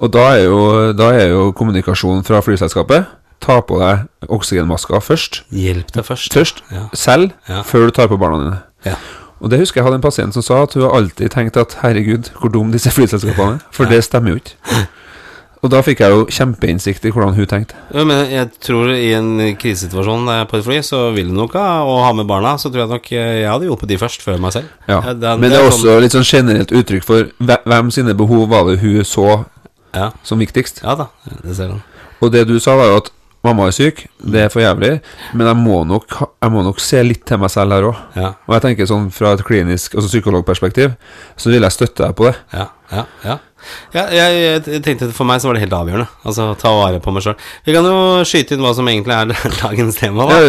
[0.00, 0.60] Og da er jo,
[0.96, 3.04] da er jo kommunikasjonen fra flyselskapet
[3.40, 5.42] Ta på deg oksygenmaska først.
[5.50, 6.32] Hjelp deg først.
[6.32, 6.88] Først Ja.
[6.94, 7.62] selv, Ja.
[7.62, 8.62] før du tar på barna dine.
[8.84, 8.94] Ja.
[9.40, 11.72] Og det husker jeg hadde en pasient som sa at hun har alltid tenkt at
[11.82, 13.60] herregud, hvor dum disse flyselskapene er.
[13.72, 14.86] For det stemmer jo ikke.
[15.62, 17.74] Og da fikk jeg jo kjempeinnsikt i hvordan hun tenkte.
[17.92, 21.82] Ja, men jeg tror i en krisesituasjon på et fly, så vil du nok ha
[21.84, 22.54] å ha med barna.
[22.56, 24.68] Så tror jeg nok jeg hadde hjulpet de først, før meg selv.
[24.88, 25.00] Ja.
[25.00, 27.24] Er- Men det er også litt sånn generelt uttrykk for
[27.66, 29.44] hvem sine behov var det hun så
[29.94, 30.82] Ja, som viktigst.
[30.82, 31.06] ja da,
[31.42, 31.82] det ser du.
[32.22, 33.10] Og det du sa, var jo at
[33.46, 34.92] mamma er syk, det er for jævlig,
[35.32, 38.00] men jeg må nok, jeg må nok se litt til meg selv her òg.
[38.16, 40.96] Ja, Og jeg tenker sånn fra et klinisk, altså psykologperspektiv,
[41.40, 42.36] så vil jeg støtte deg på det.
[42.52, 43.06] ja, ja.
[43.24, 43.38] ja.
[43.94, 46.06] Ja, jeg, jeg tenkte For meg så var det helt avgjørende.
[46.26, 47.36] Altså ta vare på meg sjøl.
[47.66, 47.96] Vi kan jo
[48.28, 49.26] skyte inn hva som egentlig er
[49.64, 50.26] dagens tema.
[50.30, 50.38] da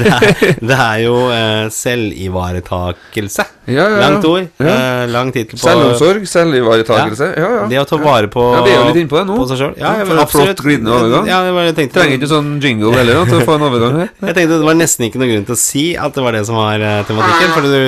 [0.00, 3.44] det, er, det er jo eh, selvivaretakelse.
[3.70, 3.98] Ja, ja, ja.
[4.02, 4.48] Langt ord.
[4.58, 4.72] Ja.
[4.74, 7.28] Eh, lang tittel på Selvomsorg, selvivaretakelse.
[7.38, 7.64] Ja, ja.
[7.70, 9.36] Det å ta vare på Ja, vi er jo litt inne på det nå.
[9.38, 9.78] På seg selv.
[9.80, 11.24] Ja, for en flott glidende overgang.
[11.30, 14.10] Ja, jeg, bare tenkte, Trenger ikke sånn jingle heller til å få en overgang her.
[14.26, 16.42] jeg tenkte det var nesten ikke noen grunn til å si at det var det
[16.50, 17.50] som var eh, tematikken.
[17.54, 17.78] Fordi du,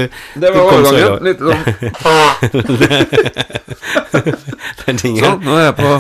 [0.45, 1.05] Det var overgangen.
[1.11, 1.63] over- Litt sånn
[4.85, 5.91] Sånn, nå er jeg på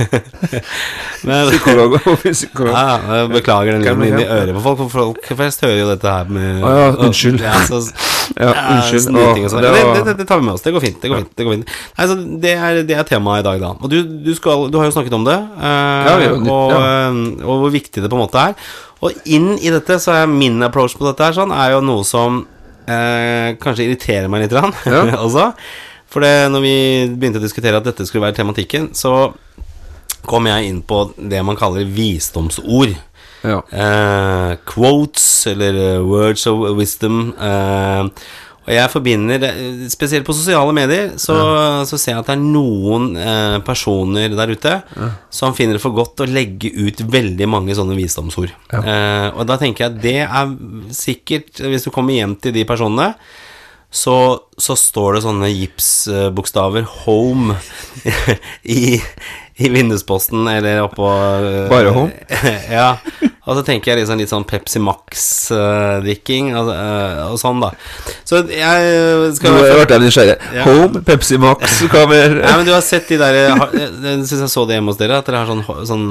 [1.29, 2.72] Men, psykolog og psykolog.
[2.74, 5.88] ja, jeg beklager den lyden inn i øret på folk, for folk flest hører jo
[5.90, 7.44] dette her med Å ja, unnskyld.
[7.44, 7.81] Ja, så,
[8.40, 9.05] Ja, unnskyld.
[9.07, 9.64] snyting og sånn.
[9.64, 10.64] det Det, det, det, tar vi med oss.
[10.64, 10.98] Det går fint.
[11.00, 11.74] Det går fint, det, går fint.
[11.98, 13.72] Nei, så det, er, det er temaet i dag, da.
[13.81, 17.20] Og du, du, skal, du har jo snakket om det, eh, Ja, jo og, eh,
[17.44, 18.57] og hvor viktig det på en måte er.
[19.05, 22.05] Og inn i dette, så er min approach på dette her sånn, er jo noe
[22.09, 22.44] som
[22.88, 24.72] eh, kanskje irriterer meg litt rann,
[25.24, 25.50] også.
[26.14, 26.74] For det, når vi
[27.18, 29.33] begynte å diskutere at dette skulle være tematikken, så
[30.24, 32.94] kom jeg inn på det man kaller visdomsord.
[33.44, 33.59] Ja.
[33.68, 37.35] Eh, quotes, eller eh, words of wisdom.
[37.35, 38.09] eh,
[38.64, 39.42] og jeg forbinder
[39.92, 41.35] Spesielt på sosiale medier så,
[41.85, 44.72] så ser jeg at det er noen eh, personer der ute
[45.29, 48.55] som finner det for godt å legge ut veldig mange sånne visdomsord.
[48.72, 50.55] Eh, og da tenker jeg at det er
[50.96, 53.11] sikkert Hvis du kommer hjem til de personene,
[53.94, 54.16] så,
[54.59, 57.54] så står det sånne gipsbokstaver 'home'
[58.78, 58.98] i,
[59.57, 61.07] i vindusposten eller oppå
[61.70, 62.11] Bare home?
[62.78, 62.96] ja.
[63.44, 67.74] Og så tenker jeg liksom litt sånn Pepsi Max-drikking og, og, sånn, da.
[68.24, 70.37] Så jeg skal Nå ble jeg nysgjerrig.
[70.57, 70.64] Ja.
[70.64, 72.38] Home, Pepsi Max, hva mer?
[72.40, 75.18] Nei, men du har sett de der Jeg syns jeg så det hjemme hos dere,
[75.20, 76.07] at dere har sånn, sånn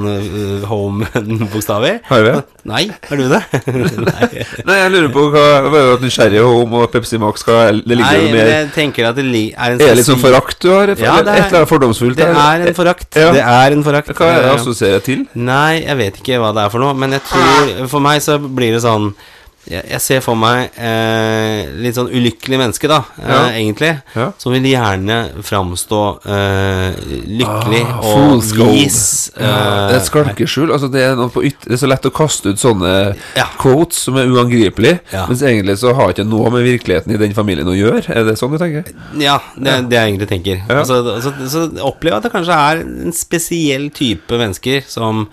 [0.70, 1.98] home-bokstaver.
[2.06, 2.36] Har vi?
[2.70, 3.42] Nei, har du det?
[4.08, 4.28] Nei.
[4.70, 8.22] Nei, jeg lurer på hva Var det nysgjerrig Home og Pepsi Max, hva det ligger
[8.22, 10.94] Nei, mer jeg tenker at det er en Er det litt sånn forakt du har?
[10.94, 12.16] Ja, det er, et eller annet fordomsfullt?
[12.16, 13.10] Det er en forakt.
[13.18, 13.34] Ja.
[13.34, 14.14] Det er en forakt.
[14.16, 15.26] Hva er det assosierer til?
[15.36, 18.38] Nei, jeg vet ikke hva det er for noe, men jeg tror For meg så
[18.42, 19.12] blir det sånn
[19.64, 23.38] jeg, ser for meg eh, litt sånn ulykkelig menneske, da, eh, ja.
[23.38, 23.90] eh, egentlig.
[24.12, 24.26] Ja.
[24.40, 26.00] Som vil gjerne framstå
[26.34, 26.98] eh,
[27.40, 29.00] lykkelig ah, og vis.
[29.32, 30.68] Ja, eh, det er et skalkeskjul.
[30.74, 32.92] Altså, det, er det er så lett å kaste ut sånne
[33.60, 37.70] quotes som er uangripelige, mens egentlig så har ikke noe med virkeligheten i den familien
[37.70, 38.04] å gjøre.
[38.12, 38.92] Er det sånn du tenker?
[39.20, 40.64] Ja, det er det jeg egentlig tenker.
[40.68, 45.24] Altså, så, så opplever jeg at det kanskje er en spesiell type mennesker som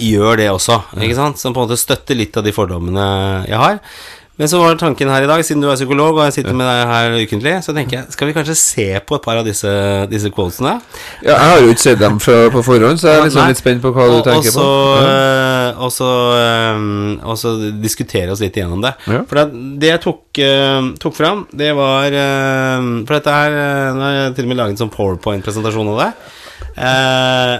[0.00, 1.40] gjør det også, ikke sant?
[1.40, 3.08] Som på en måte støtter litt av de fordommene
[3.48, 3.80] jeg har.
[4.34, 6.66] Men så var tanken her i dag, siden du er psykolog og jeg sitter med
[6.66, 9.74] deg her ukentlig, så tenker jeg skal vi kanskje se på et par av disse,
[10.10, 10.72] disse quotesene?
[11.22, 13.60] Ja, jeg har jo ikke sett dem fra, på forhånd, så jeg er liksom litt
[13.60, 15.04] spent på hva og, du tenker også, på.
[15.04, 15.68] Ja.
[15.86, 16.08] Og, så,
[16.74, 18.90] um, og så diskutere oss litt igjennom det.
[19.06, 19.20] Ja.
[19.30, 22.18] For det, det jeg tok, uh, tok fram, det var
[23.04, 23.54] For dette her
[23.94, 26.10] Nå har jeg til og med laget en sånn powerpoint-presentasjon av det.
[26.74, 27.54] Uh,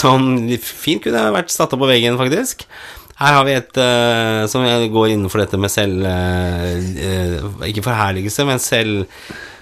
[0.00, 0.32] som
[0.84, 2.66] fint kunne vært satt opp på veggen, faktisk.
[3.20, 8.62] Her har vi et uh, som går innenfor dette med selv uh, Ikke forherligelse, men
[8.64, 9.02] selv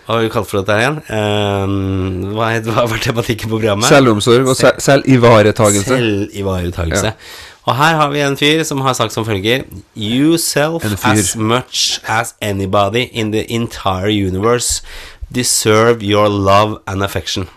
[0.07, 1.01] Hva har vi kalt for dette her igjen?
[1.11, 3.91] Uh, hva, hva var tematikken på programmet?
[3.91, 5.91] Selvomsorg og se selvivaretagelse.
[5.91, 7.11] Selvivaretagelse.
[7.11, 7.59] Ja.
[7.69, 12.01] Og her har vi en fyr som har sagt som følger You self as much
[12.09, 14.83] as anybody in the entire universe
[15.35, 17.49] deserve your love and affection.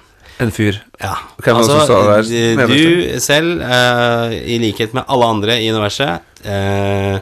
[0.41, 0.80] En fyr.
[1.01, 1.13] Ja.
[1.43, 7.19] Hvem altså, der, du selv, uh, i likhet med alle andre i universet, uh,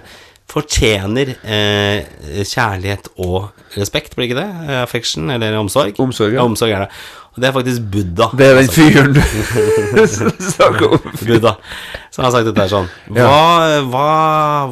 [0.50, 4.50] fortjener uh, kjærlighet og respekt, blir ikke det?
[4.80, 6.00] Affection, eller omsorg?
[6.00, 6.46] Omsorg, ja.
[6.46, 6.92] omsorg er det.
[7.40, 8.30] Det er faktisk Buddha.
[8.38, 9.22] Det er den fyren du
[10.54, 11.08] snakker om.
[11.22, 11.56] Buddha.
[12.14, 12.90] Som har sagt dette her sånn.
[13.16, 14.06] Hva, hva,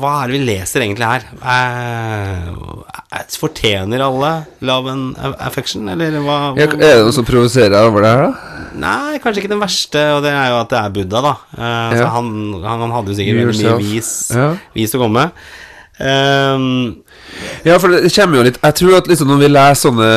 [0.02, 1.28] hva, er det vi leser egentlig her?
[1.54, 4.32] Eh, fortjener alle
[4.68, 6.40] love and affection, eller hva?
[6.58, 6.66] hva?
[6.66, 8.54] er det noe som provoserer over det her, da?
[8.78, 11.36] Nei, kanskje ikke den verste, og det er jo at det er Buddha, da.
[11.56, 12.10] Eh, altså, ja.
[12.18, 12.34] han,
[12.66, 14.52] han, han, hadde jo sikkert veldig mye vis, ja.
[14.76, 15.48] vis å komme med.
[15.98, 17.04] Um,
[17.66, 20.10] ja, for det kommer jo litt Jeg tror at liksom når vi leser sånne,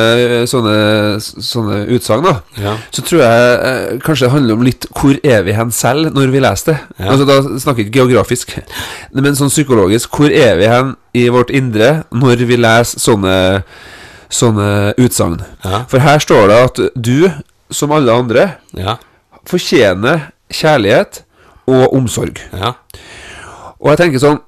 [0.50, 0.74] sånne,
[1.20, 2.26] sånne utsagn,
[2.60, 2.74] ja.
[2.92, 6.34] så tror jeg eh, kanskje det handler om litt hvor er vi hen selv når
[6.34, 6.76] vi leser det.
[6.98, 7.14] Ja.
[7.14, 8.52] Altså Da snakker vi ikke geografisk,
[9.16, 10.12] men sånn psykologisk.
[10.16, 13.38] Hvor er vi hen i vårt indre når vi leser sånne,
[14.28, 14.68] sånne
[15.00, 15.40] utsagn?
[15.64, 15.84] Ja.
[15.88, 17.16] For her står det at du,
[17.72, 18.46] som alle andre,
[19.48, 21.24] fortjener kjærlighet
[21.70, 22.40] og omsorg.
[23.80, 24.40] Og jeg tenker sånn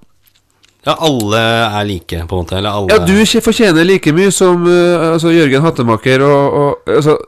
[0.82, 2.56] ja, alle er like, på en måte?
[2.58, 7.18] Eller alle Ja, du fortjener like mye som uh, altså, Jørgen Hattemaker, og, og altså,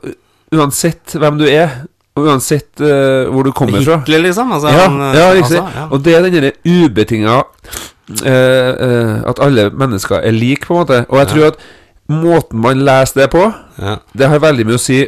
[0.55, 1.83] uansett hvem du er.
[2.15, 3.97] Og uansett uh, hvor du kommer fra.
[4.03, 4.51] Hitler, liksom?
[4.55, 5.59] Altså, ja, han, ja, riktig.
[5.59, 5.87] Altså, ja.
[5.91, 7.41] Og det er denne ubetinga
[8.23, 11.01] uh, At alle mennesker er like, på en måte.
[11.09, 11.65] Og jeg tror at
[12.11, 13.47] måten man leser det på,
[14.13, 15.01] det har veldig mye å si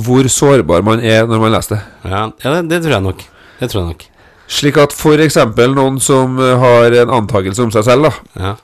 [0.00, 1.82] hvor sårbar man er når man leser det.
[2.10, 3.26] Ja, det, det tror jeg nok.
[3.60, 4.09] Det tror jeg nok.
[4.50, 5.38] Slik at f.eks.
[5.76, 8.56] noen som eh, har en antakelse om seg selv, da ja.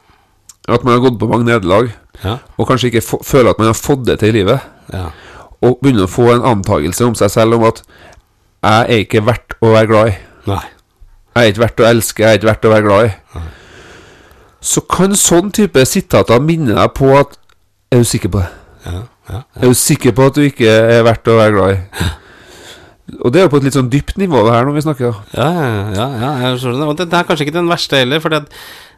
[0.67, 1.93] At man har gått på mange nederlag,
[2.25, 2.41] ja.
[2.59, 5.13] og kanskje ikke føler at man har fått det til i livet, ja.
[5.63, 7.85] og begynner å få en antakelse om seg selv om at
[8.67, 10.17] 'jeg er ikke verdt å være glad i'.
[10.51, 10.65] Nei.
[11.37, 13.15] 'Jeg er ikke verdt å elske, jeg er ikke verdt å være glad i'.
[13.37, 13.49] Nei.
[14.61, 17.39] Så kan sånn type sitater minne deg på at
[17.93, 18.55] 'Er du sikker på det?'
[19.57, 21.79] Er du sikker på at du ikke er verdt å være glad i?
[23.21, 25.21] Og det er jo på et litt sånn dypt nivå, det her, når vi snakker.
[25.37, 25.51] Ja,
[25.95, 26.89] ja, ja, jeg skjønner det.
[26.91, 28.41] Og det, er kanskje ikke den verste heller, for det,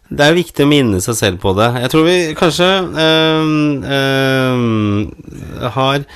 [0.09, 1.69] det, er viktig å minne seg selv på det.
[1.85, 2.71] Jeg tror vi kanskje
[3.05, 3.53] øh,
[3.99, 6.09] øh, har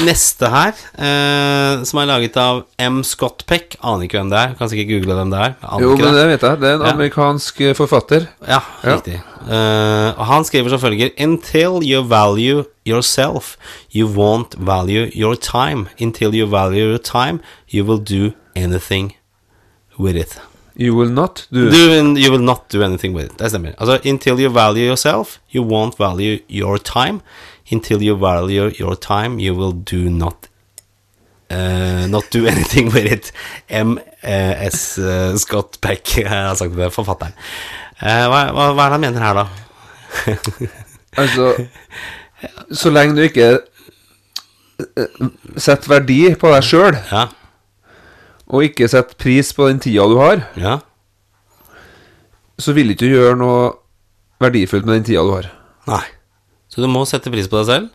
[0.00, 3.02] Neste her, eh, som er laget av M.
[3.04, 4.54] Scott Peck, aner ikke hvem det er.
[4.58, 5.54] Kan sikkert google hvem det er.
[5.82, 6.60] jo, men det vet jeg.
[6.62, 6.92] Det er en ja.
[6.94, 8.26] amerikansk eh, forfatter.
[8.40, 8.96] Ja, ja.
[8.96, 9.20] riktig.
[9.42, 13.56] Eh, og han skriver som følger Until you value yourself,
[13.94, 15.88] you won't value your time.
[16.00, 19.14] Until you value your time, you will do anything
[19.98, 20.40] with it.
[20.74, 23.38] You will not do, do You will not do anything with it.
[23.38, 23.72] Det stemmer.
[23.78, 27.20] Altså, until you value yourself, you won't value your time.
[27.70, 30.48] Until you value your time, you will do not
[31.52, 33.32] uh, Not do anything with it.
[33.68, 34.98] M.S.
[34.98, 37.34] Uh, Scott Peck har sagt det, forfatteren.
[38.02, 39.46] Uh, hva, hva, hva, er det han mener her, da?
[41.22, 41.52] altså
[42.74, 43.52] Så lenge du ikke
[45.62, 47.28] setter verdi på deg sjøl, ja.
[48.50, 50.72] og ikke setter pris på den tida du har, ja.
[52.58, 53.60] så vil ikke du gjøre noe
[54.42, 55.52] verdifullt med den tida du har.
[55.92, 56.02] Nei.
[56.72, 57.88] Så du må sette pris på deg selv?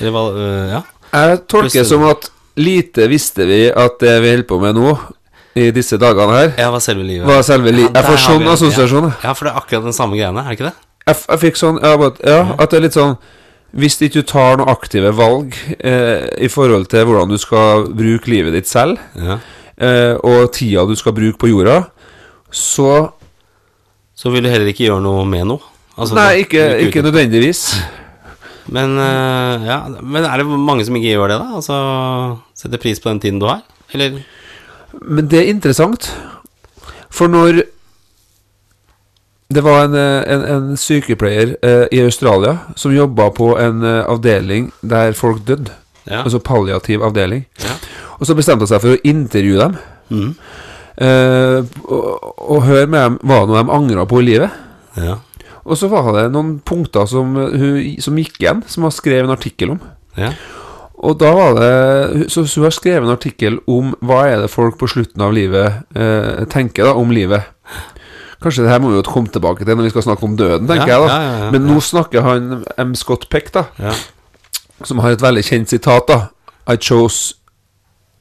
[0.00, 0.82] Eller øh, Ja.
[1.16, 2.26] Jeg tolker det som at
[2.58, 4.96] lite visste vi at det vi holder på med nå,
[5.56, 7.94] i disse dagene her, Ja, var selve livet var selve livet.
[7.94, 9.06] Ja, jeg får sånn assosiasjon.
[9.08, 9.30] Ja.
[9.30, 10.74] Ja, for det er akkurat den samme greiene, er det ikke det?
[11.06, 13.14] Jeg, jeg fikk sånn ja, but, ja, at det er litt sånn
[13.76, 18.30] Hvis ikke du tar noen aktive valg eh, i forhold til hvordan du skal bruke
[18.32, 19.38] livet ditt selv, Ja.
[19.78, 21.84] eh, og tida du skal bruke på jorda,
[22.50, 23.12] så
[24.16, 25.60] Så vil du heller ikke gjøre noe med noe?
[25.96, 27.62] Altså, Nei, ikke, ikke nødvendigvis.
[28.72, 31.56] Men, øh, ja, men er det mange som ikke gjør det, da?
[31.60, 31.76] Altså
[32.58, 33.62] setter pris på den tiden du har?
[33.94, 34.20] Eller
[35.02, 36.08] Men det er interessant,
[37.10, 37.62] for når
[39.54, 44.02] det var en, eh, en, en sykepleier eh, i Australia som jobba på en eh,
[44.10, 45.70] avdeling der folk døde.
[46.06, 46.22] Ja.
[46.22, 47.46] Altså palliativ avdeling.
[47.62, 47.76] Ja.
[48.18, 49.76] Og så bestemte hun seg for å intervjue dem.
[50.10, 50.34] Mm.
[51.06, 54.62] Eh, og, og høre med dem hva de angra på i livet.
[54.96, 55.18] Ja.
[55.66, 59.34] Og så var det noen punkter som, hun, som gikk igjen, som hun skrev en
[59.34, 59.80] artikkel om.
[60.20, 60.32] ja.
[61.06, 64.78] Og da var det Så, hun har skrevet en artikkel om hva er det folk
[64.80, 67.44] på slutten av livet eh, tenker da om livet.
[68.40, 70.64] Kanskje det her må vi jo komme tilbake til når vi skal snakke om døden,
[70.70, 71.18] tenker Ja, jeg da.
[71.44, 72.48] ja, Men nå snakker han
[72.80, 72.94] M.
[72.96, 73.92] Scott Peck, da, ja.
[74.88, 76.18] som har et veldig kjent sitat, da.
[76.66, 77.34] I chose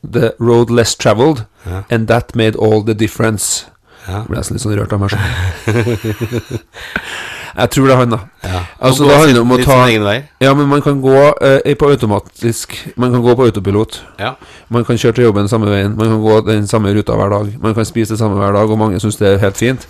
[0.03, 1.45] the road less traveled,
[1.89, 3.65] and that made all the difference.
[4.05, 4.25] Ja.
[4.27, 6.36] Ble nesten litt sånn rørt av meg selv.
[7.56, 8.20] jeg tror det er han, da.
[8.44, 8.62] ja.
[8.80, 10.15] Altså, det handler om å litt ta sin egen vei.
[10.44, 14.02] Ja, men man kan gå eh, på automatisk Man kan gå på autopilot.
[14.20, 14.34] Ja.
[14.70, 17.54] Man kan kjøre til jobben samme veien, man kan gå den samme ruta hver dag.
[17.63, 19.88] Man kan spise det samme hver dag, og mange syns det er helt fint.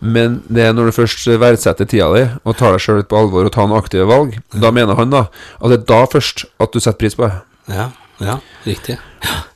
[0.00, 3.18] Men det er når du først verdsetter tida di og tar deg sjøl litt på
[3.20, 5.26] alvor og tar noen aktive valg, da mener han da
[5.60, 7.34] at det er da først at du setter pris på det.
[7.74, 7.90] ja.
[8.20, 8.34] Ja,
[8.66, 8.98] riktig.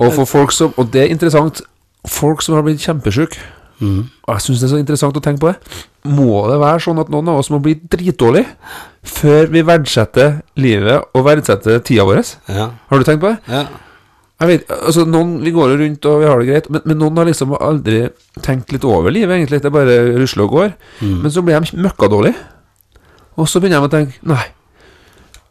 [0.01, 1.61] Og for folk som Og det er interessant.
[2.09, 3.37] Folk som har blitt kjempesyke,
[3.81, 4.05] Mhm.
[4.29, 5.59] og jeg syns det er så interessant å tenke på det,
[6.05, 8.45] må det være sånn at noen av oss må bli dritdårlig
[9.05, 12.23] før vi verdsetter livet og verdsetter tida vår?
[12.49, 12.71] Ja.
[12.91, 13.41] Har du tenkt på det?
[13.49, 13.65] ja.
[14.41, 16.99] Jeg vet, altså noen, Vi går jo rundt og vi har det greit, men, men
[16.99, 18.09] noen har liksom aldri
[18.43, 19.61] tenkt litt over livet, egentlig.
[19.63, 20.73] Det bare rusler og går.
[21.01, 21.23] Mm.
[21.23, 22.35] Men så blir de møkkadårlige.
[23.39, 24.43] Og så begynner de å tenke Nei,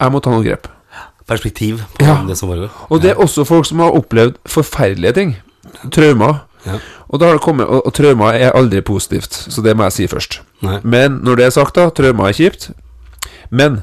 [0.04, 0.68] jeg må ta noen grep.
[1.26, 2.18] Perspektiv på Ja.
[2.28, 2.70] det som foregår.
[2.92, 5.36] Og det er også folk som har opplevd forferdelige ting.
[5.90, 6.42] Traumer.
[6.64, 6.78] Ja.
[7.10, 9.96] Og da har det kommet Og, og traumer er aldri positivt, så det må jeg
[9.98, 10.40] si først.
[10.64, 10.78] Nei.
[10.84, 12.70] Men når det er sagt, da traumer er kjipt.
[13.52, 13.82] Men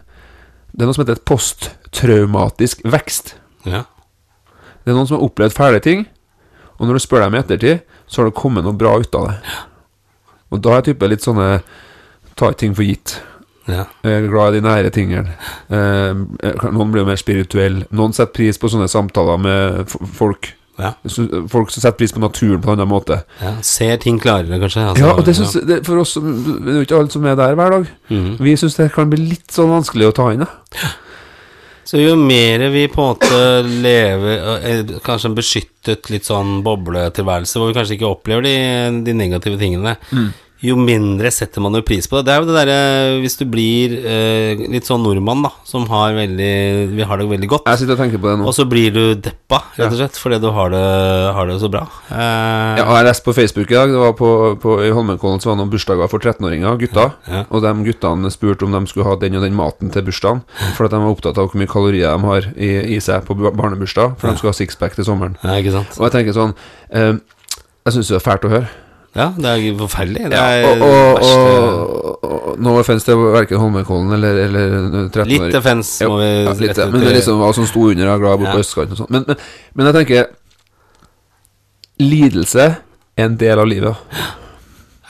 [0.73, 3.35] det er noe som heter et posttraumatisk vekst.
[3.69, 3.85] Ja.
[4.81, 6.07] Det er noen som har opplevd fæle ting,
[6.79, 9.29] og når du spør dem i ettertid, så har det kommet noe bra ut av
[9.29, 9.57] det.
[10.51, 11.61] Og da er type litt sånne
[12.38, 13.19] Ta ikke ting for gitt.
[13.69, 13.83] Ja.
[14.07, 15.35] Jeg er glad i de nære tingene.
[15.69, 16.21] Eh,
[16.73, 17.85] noen blir jo mer spirituelle.
[17.93, 20.49] Noen setter pris på sånne samtaler med folk.
[20.81, 20.93] Ja.
[21.53, 23.21] Folk som setter pris på naturen på en annen måte.
[23.43, 23.55] ja.
[23.66, 24.87] Ser ting klarere, kanskje.
[24.93, 26.27] Altså, Ja, og det synes, det, For oss som
[26.64, 27.87] Det er jo ikke alle som er der hver dag.
[28.11, 28.33] Mm.
[28.40, 30.47] Vi syns det kan bli litt sånn vanskelig å ta inn.
[30.81, 30.90] Ja.
[31.90, 33.38] Så jo mer vi på en måte
[33.83, 38.55] lever eh, Kanskje en beskyttet litt sånn bobletilværelse, hvor vi kanskje ikke opplever de,
[39.09, 39.97] de negative tingene,
[40.61, 42.27] jo mindre setter man jo pris på det.
[42.29, 46.12] Det er jo det derre Hvis du blir eh, litt sånn nordmann, da, som har
[46.12, 46.51] veldig
[46.92, 48.44] Vi har det veldig godt, Jeg sitter og tenker på det nå.
[48.51, 50.83] og så blir du deppa, rett og slett, fordi du har det,
[51.38, 51.87] har det så bra.
[52.11, 53.88] Eh, Ja, jeg leste på Facebook i dag.
[53.94, 57.14] Det var på, på, I Holmenkollen så var det noen bursdager for 13-åringer, gutter.
[57.31, 57.42] Ja.
[57.51, 60.44] Og de guttene spurte om de skulle ha den og den maten til bursdagen.
[60.77, 63.37] For at de var opptatt av hvor mye kalorier de har i, i seg på
[63.40, 64.18] bar- barnebursdag.
[64.20, 65.37] For de skulle ha sixpack til sommeren.
[65.42, 65.96] ja, ikke sant.
[65.99, 66.55] Og jeg tenker sånn
[66.92, 67.14] eh,
[67.87, 68.68] Jeg syns det er fælt å høre.
[69.16, 70.29] Ja, det er forferdelig.
[70.31, 74.37] Det Ja, er og, det og, verste og, og, No offense til verken Holmenkollen eller,
[74.44, 74.75] eller
[75.09, 75.31] 13-åringer.
[75.33, 78.07] Litt defens må vi ja, litt, rette Men det er liksom hva som sto under.
[78.07, 79.11] Er glad jeg bor på østkanten og sånn.
[79.16, 80.29] Men, men, men jeg tenker
[82.01, 84.12] Lidelse er en del av livet.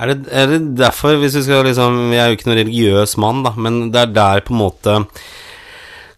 [0.01, 3.19] Er det, er det derfor, hvis vi skal liksom Jeg er jo ikke noen religiøs
[3.21, 4.97] mann, da, men det er der på en måte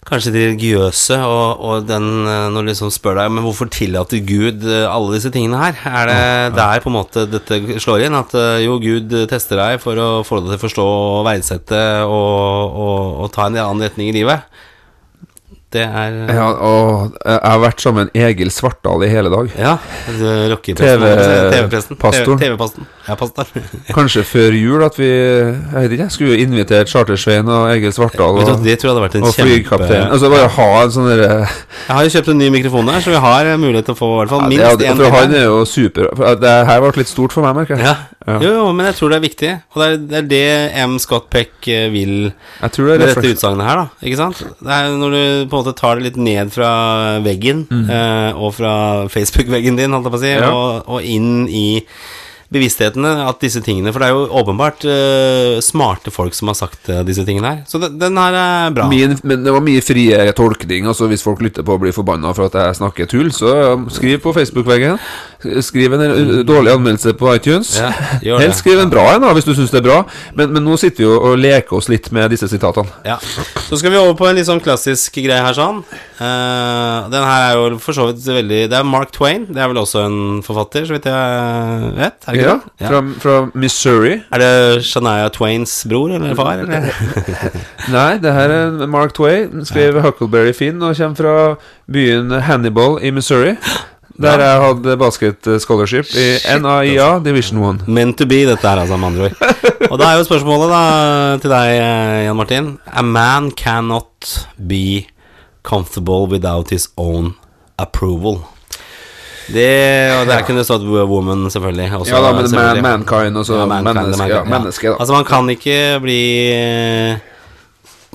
[0.03, 4.25] Kanskje de religiøse og, og den eh, Når du liksom spør deg Men hvorfor tillater
[4.27, 5.79] Gud eh, alle disse tingene her?
[5.87, 8.19] Er det der på en måte dette slår inn?
[8.19, 11.83] At eh, jo, Gud tester deg for å få deg til å forstå og verdsette
[12.03, 14.43] og, og, og ta en annen retning i livet?
[15.73, 19.49] Det er eh, Ja, og jeg har vært sammen med Egil Svartdal i hele dag.
[19.57, 19.77] Ja.
[20.09, 21.97] TV TV-presten.
[22.01, 22.87] TV-pastoren.
[23.07, 23.65] Pastoren.
[23.97, 27.95] Kanskje før jul at vi Jeg vet ikke, jeg skulle jo invitert Chartersveien og Egil
[27.97, 30.07] Svartdal og, det tror jeg hadde vært en og kjempe flykaptein.
[30.07, 33.15] Altså bare ha en sånn derre Jeg har jo kjøpt en ny mikrofon her, så
[33.15, 34.87] vi har eh, mulighet til å få i hvert fall minst én.
[34.87, 36.11] Ja, For han er jo super.
[36.43, 37.89] Det her ble litt stort for meg, merker jeg.
[37.89, 38.37] Ja, Ja.
[38.39, 39.49] Jo, jo, men jeg tror det er viktig.
[39.75, 40.93] Og det er det, er det M.
[41.03, 43.87] Scott Peck eh, vil med dette utsagnet her, da.
[44.07, 44.43] Ikke sant?
[44.63, 46.72] Det er når du på måte tar det litt ned fra
[47.25, 47.87] veggen, mm.
[47.90, 48.75] eh, og fra
[49.12, 50.51] Facebook-veggen din, holdt jeg på å si, ja.
[50.51, 51.66] og, og inn i
[52.53, 56.91] bevissthetene at disse tingene For det er jo åpenbart uh, smarte folk som har sagt
[56.93, 57.61] uh, disse tingene her.
[57.69, 58.88] Så den, den her er bra.
[58.91, 60.87] Min, men det var mye friere tolkning.
[60.91, 63.53] Altså Hvis folk lytter på og blir forbanna for at jeg snakker tull, så
[63.93, 65.01] skriv på Facebook-veggen.
[65.65, 66.33] Skriv en mm.
[66.47, 67.75] dårlig anmeldelse på iTunes.
[67.81, 69.99] Ja, Helst skriv en bra en, da, hvis du syns det er bra.
[70.38, 72.93] Men, men, nå sitter vi jo og leker oss litt med disse sitatene.
[73.07, 73.19] Ja.
[73.69, 75.83] Så skal vi over på en litt sånn klassisk greie her, sånn.
[76.23, 79.47] Uh, den her er jo for så vidt veldig Det er Mark Twain.
[79.49, 82.27] Det er vel også en forfatter, så vidt jeg vet.
[82.29, 82.91] Er det ja, ja.
[82.91, 84.21] Fra, fra, Missouri.
[84.31, 86.63] Er det Shania Twains bror eller far?
[86.63, 86.93] Eller?
[87.91, 89.65] Nei, det her er Mark Twain.
[89.67, 90.05] Skrev ja.
[90.07, 91.35] Huckleberry Finn og kommer fra
[91.91, 93.57] byen Hannibal i Missouri.
[94.23, 96.27] Der jeg hadde basket scholarship i
[96.61, 97.89] NAIA Division 1.
[97.89, 99.89] Meant to be, dette her, altså, med andre ord.
[99.91, 100.83] Og da er jo spørsmålet da
[101.43, 101.73] til deg,
[102.29, 102.69] Jan Martin.
[102.87, 105.09] A man cannot be
[105.62, 107.35] comfortable without his own
[107.79, 108.42] approval.
[109.53, 111.90] Det, og der kunne det stått woman, selvfølgelig.
[111.98, 112.83] Også, ja da, men selvfølgelig.
[112.87, 114.96] mankind og så ja, menneske, ja, menneske, da.
[115.01, 116.20] Altså, man kan ikke bli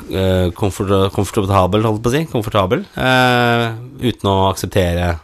[0.07, 5.17] uh, komfort, komfortabel, holdt på å si, komfortabel, uh, uten å akseptere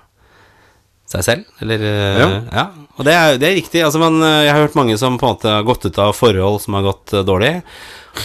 [1.13, 2.29] seg selv, eller uh, ja.
[2.51, 2.67] ja.
[2.97, 3.81] Og det er, det er riktig.
[3.85, 6.59] Altså, man, jeg har hørt mange som på en måte har gått ut av forhold
[6.61, 7.55] som har gått dårlig.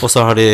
[0.03, 0.49] Og så har de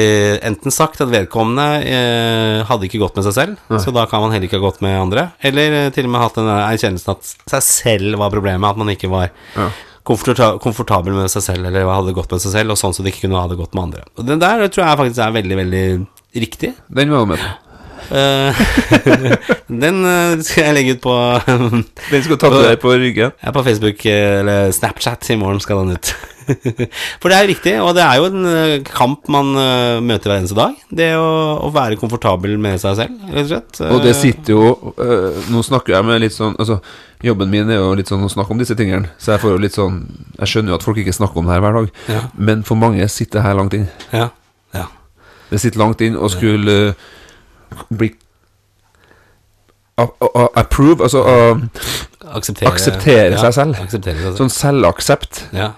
[0.46, 3.80] enten sagt at vedkommende eh, hadde ikke gått med seg selv, Nei.
[3.82, 5.26] så da kan man heller ikke ha gått med andre.
[5.44, 8.92] Eller eh, til og med hatt den erkjennelsen at seg selv var problemet, at man
[8.94, 9.68] ikke var ja.
[10.06, 13.26] komfortabel med seg selv, eller hadde gått med seg selv, og sånn så de ikke
[13.26, 14.06] kunne ha det godt med andre.
[14.14, 15.84] Og Den der tror jeg faktisk er veldig, veldig
[16.46, 16.74] riktig.
[17.02, 17.52] Den var med på.
[18.10, 18.62] Eh,
[19.84, 21.14] den uh, skal jeg legge ut på
[22.12, 23.32] Den skal tatovere på ryggen?
[23.40, 25.30] Ja, på Facebook eller Snapchat.
[25.30, 26.12] I morgen skal den ut.
[27.22, 29.54] For det er jo viktig, og det er jo en eh, kamp man
[30.04, 30.76] møter hver eneste dag.
[30.92, 31.30] Det å,
[31.64, 33.80] å, være komfortabel med seg selv, rett og slett.
[33.88, 34.92] Og det sitter jo
[35.54, 36.76] Nå snakker jeg med litt sånn Altså,
[37.24, 39.62] jobben min er jo litt sånn å snakke om disse tingene, så jeg får jo
[39.64, 40.02] litt sånn
[40.36, 42.22] Jeg skjønner jo at folk ikke snakker om det her hver dag, ja.
[42.36, 43.88] men for mange sitter det her langt inn.
[44.12, 44.28] Ja,
[44.76, 44.88] ja.
[45.48, 46.76] Det sitter langt inn å skulle
[48.00, 48.10] uh,
[50.04, 51.22] å, Approve, altså
[52.34, 53.80] akseptere, akseptere seg selv.
[53.84, 54.38] Akseptere seg selv.
[54.42, 55.46] Sånn selvaksept.
[55.54, 55.74] Ja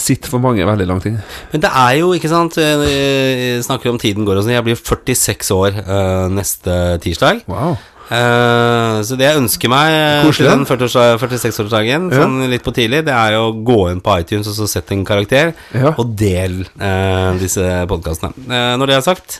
[0.00, 1.22] sitter for mange veldig langt inne.
[1.52, 4.56] Men det er jo, ikke sant Jeg eh, snakker om tiden går og sånn.
[4.56, 7.44] Jeg blir 46 år uh, neste tirsdag.
[7.50, 7.76] Wow.
[8.10, 9.92] Uh, så det jeg ønsker meg
[10.26, 12.24] Korslig, til den 46-årsdagen, ja.
[12.24, 15.04] sånn litt på tidlig, det er å gå inn på iTunes og så sette en
[15.06, 15.92] karakter, ja.
[15.94, 18.34] og del uh, disse podkastene.
[18.80, 19.38] Når det er sagt,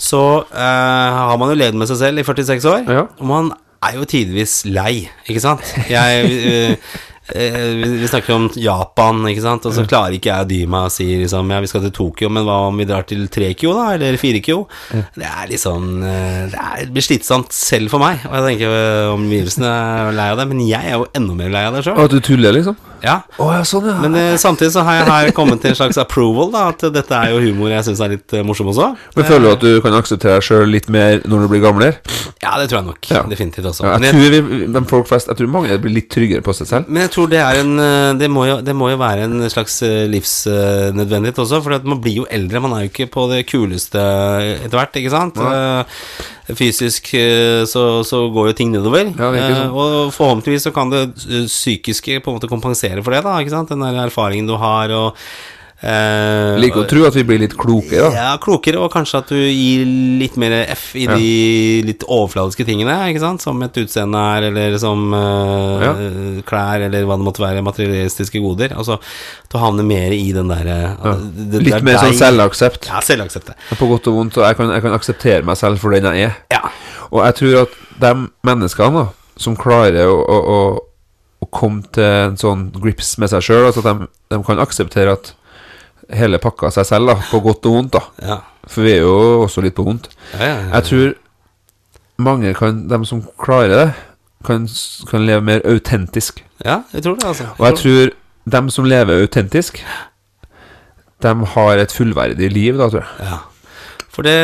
[0.00, 3.02] så har man jo levd med seg selv i 46 år, ja.
[3.20, 3.50] og man
[3.84, 5.64] er jo tidvis lei, ikke sant?
[5.92, 6.98] Jeg Eh,
[7.34, 10.94] vi snakker om Japan, ikke sant, og så klarer ikke jeg å dy meg og
[10.94, 13.86] si liksom Ja, vi skal til Tokyo, men hva om vi drar til Trekyo, da?
[13.94, 14.64] Eller Firekyo?
[14.90, 18.22] Det er litt sånn eh, Det er, blir slitsomt selv for meg.
[18.28, 21.52] Og jeg tenker eh, omgivelsene er lei av det, men jeg er jo enda mer
[21.52, 21.98] lei av det sjøl.
[22.04, 22.78] At du tuller, liksom?
[23.00, 23.22] Ja.
[23.40, 23.96] Oh, ja, sånn, ja.
[24.02, 26.66] Men eh, samtidig så har jeg her kommet til en slags approval, da.
[26.74, 28.90] At dette er jo humor jeg syns er litt morsom også.
[29.16, 32.00] Men Føler du at du kan akseptere deg sjøl litt mer når du blir gamlere?
[32.40, 33.10] Ja, det tror jeg nok.
[33.30, 33.86] Definitivt også.
[34.00, 36.88] jeg, tror vi, men folk flest, jeg tror mange blir litt tryggere på seg selv.
[36.88, 39.44] Men jeg tror det er en eh, Det må jo, det må jo være en
[39.52, 42.64] slags livsnødvendighet også, for man blir jo eldre.
[42.64, 44.00] Man er jo ikke på det kuleste
[44.64, 45.40] etter hvert, ikke sant?
[45.40, 45.84] Ja
[46.56, 49.10] fysisk eh, så, så, går jo ting nedover.
[49.12, 49.72] Ja, sånn.
[49.74, 53.38] og forhåpentligvis så kan det eh, psykiske på en måte kompensere for det, da.
[53.40, 53.72] Ikke sant?
[53.72, 55.18] Den der erfaringen du har, og
[55.80, 58.10] Eh, Liker å tro at vi blir litt klokere, da.
[58.12, 59.86] Ja, klokere, og kanskje at du gir
[60.20, 61.16] litt mer F i ja.
[61.16, 63.40] de litt overfladiske tingene, ikke sant?
[63.40, 65.94] Som et utseende er, eller som eh, ja.
[66.48, 68.76] klær, eller hva det måtte være, materialistiske goder.
[68.76, 71.14] Altså du å havne mer i den derre ja.
[71.56, 72.90] Litt mer sånn selvaksept.
[72.92, 73.54] Ja, selvaksept.
[73.80, 76.28] På godt og vondt, og jeg kan, jeg kan, akseptere meg selv for den jeg
[76.28, 76.36] er.
[76.52, 76.62] Ja.
[77.08, 78.14] Og jeg tror at de
[78.46, 79.08] menneskene da
[79.40, 80.60] som klarer å, å, å,
[81.40, 85.16] å komme til en sånn grips med seg sjøl, altså at de, de kan akseptere
[85.16, 85.32] at
[86.16, 87.96] hele pakka seg selv, da, på godt og vondt.
[87.96, 88.38] da ja.
[88.70, 90.10] For vi er jo også litt på vondt.
[90.36, 91.12] Ja, jeg tror
[92.20, 93.88] mange kan, de som klarer det,
[94.44, 94.66] kan,
[95.10, 96.44] kan leve mer autentisk.
[96.64, 97.48] Ja, jeg tror det, altså.
[97.48, 98.16] Jeg og jeg tror
[98.56, 99.80] dem som lever autentisk,
[101.22, 103.28] de har et fullverdig liv, da, tror jeg.
[103.28, 103.38] Ja.
[104.10, 104.34] For det,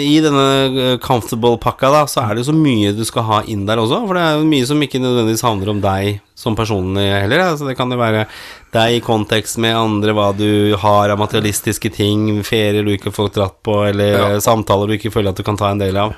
[0.00, 3.66] i denne eh, comfortable-pakka, da, så er det jo så mye du skal ha inn
[3.68, 3.98] der også.
[4.08, 7.44] For det er jo mye som ikke nødvendigvis handler om deg som person heller.
[7.60, 8.24] Så det kan jo være
[8.72, 13.34] deg i kontekst med andre, hva du har av materialistiske ting, ferier du ikke får
[13.36, 14.30] dratt på, eller ja.
[14.40, 16.16] samtaler du ikke føler at du kan ta en del av.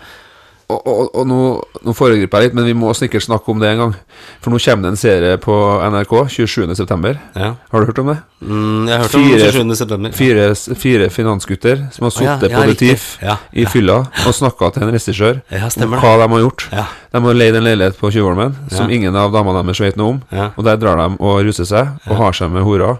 [0.72, 1.38] og, og, og nå,
[1.86, 3.94] nå foregriper jeg litt, men vi må sikkert snakke om det en gang.
[4.42, 5.56] For nå kommer det en serie på
[5.92, 7.12] NRK 27.9.
[7.38, 7.50] Ja.
[7.72, 8.18] Har du hørt om det?
[8.42, 10.12] Mm, jeg har hørt fire, om 27.9.
[10.18, 10.46] Fire,
[10.84, 14.86] fire finansgutter som har sittet oh, ja, på Detif ja, i fylla og snakka til
[14.86, 16.66] en regissør om hva de har gjort.
[17.12, 20.22] De har leid en leilighet på Tjuvholmen som ingen av damene deres vet noe om.
[20.56, 22.98] Og der drar de og ruser seg og har seg med horer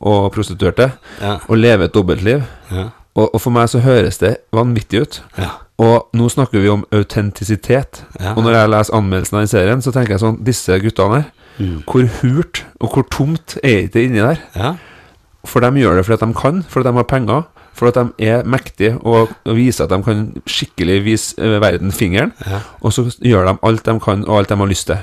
[0.00, 0.90] og prostituerte
[1.20, 2.42] og lever et dobbeltliv.
[3.18, 5.20] Og, og, for meg så høres det vanvittig ut.
[5.38, 5.50] Ja.
[5.80, 8.02] Og nå snakker vi om autentisitet.
[8.20, 8.34] Ja.
[8.34, 11.30] Og når jeg leser anmeldelsen av den serien, så tenker jeg sånn Disse guttene her,
[11.56, 11.78] mm.
[11.88, 14.42] hvor hult og hvor tomt er det inni der?
[14.56, 14.74] Ja.
[15.48, 17.46] For de gjør det fordi de kan, fordi de har penger,
[17.80, 22.34] fordi de er mektige og, viser at de kan skikkelig vise eh, verden fingeren.
[22.44, 22.60] Ja.
[22.84, 25.00] Og så gjør de alt de kan, og alt de har lyst til.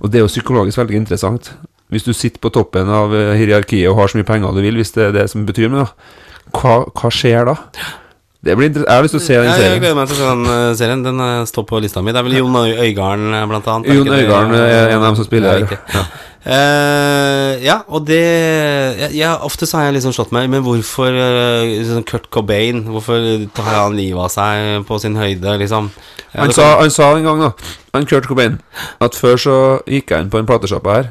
[0.00, 1.52] Og det er jo psykologisk veldig interessant.
[1.92, 4.80] Hvis du sitter på toppen av eh, hierarkiet og har så mye penger du vil,
[4.80, 5.90] hvis det er det som betyr noe,
[6.56, 7.58] hva, hva skjer da?
[8.46, 9.72] Det blir Jeg har lyst til å se den serien.
[9.74, 11.02] Jeg gleder meg til å se den uh, serien.
[11.06, 12.14] Den uh, står på lista mi.
[12.14, 13.90] Det er vel Jon Øigarden, uh, blant annet.
[13.96, 16.06] Jon Øigarden er en av dem som spiller ja, ja.
[16.46, 18.22] Uh, ja, og det
[19.00, 23.48] ja, ja, Ofte så har jeg liksom slått meg Men hvorfor uh, Kurt Cobain Hvorfor
[23.56, 25.88] tar han livet av seg på sin høyde, liksom?
[26.36, 27.50] han, sa, han sa en gang, da,
[27.96, 28.60] han Kurt Cobain,
[29.02, 29.56] at før så
[29.90, 31.10] gikk jeg inn på en platesjappe her.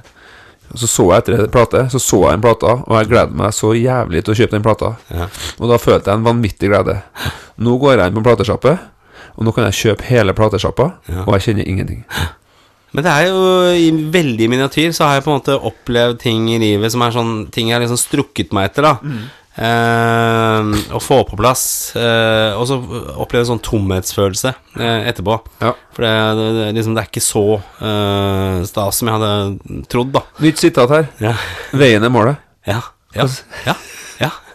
[0.74, 3.38] Og så så jeg etter en plate, så så jeg en plate, og jeg gleder
[3.38, 4.96] meg så jævlig til å kjøpe den plata.
[5.14, 5.28] Ja.
[5.60, 6.98] Og da følte jeg en vanvittig glede.
[7.64, 8.74] Nå går jeg inn på platesjappe,
[9.36, 11.24] og nå kan jeg kjøpe hele platesjappa, ja.
[11.28, 12.04] og jeg kjenner ingenting.
[12.96, 13.40] Men det er jo
[13.76, 17.16] i veldig miniatyr, så har jeg på en måte opplevd ting i livet som er
[17.16, 18.94] sånn ting jeg har liksom strukket meg etter, da.
[19.04, 19.26] Mm.
[19.56, 22.76] Uh, å få på plass uh, Og så
[23.24, 25.38] oppleve en sånn tomhetsfølelse uh, etterpå.
[25.62, 25.72] Ja.
[25.96, 26.12] For det,
[26.58, 27.46] det, liksom, det, er ikke så
[28.68, 30.26] stas som jeg hadde trodd, da.
[30.44, 31.08] Nytt sitat her.
[31.24, 31.38] Ja.
[31.72, 32.44] Veien er målet.
[32.68, 32.82] Ja.
[33.16, 33.30] Ja.
[33.64, 33.78] ja.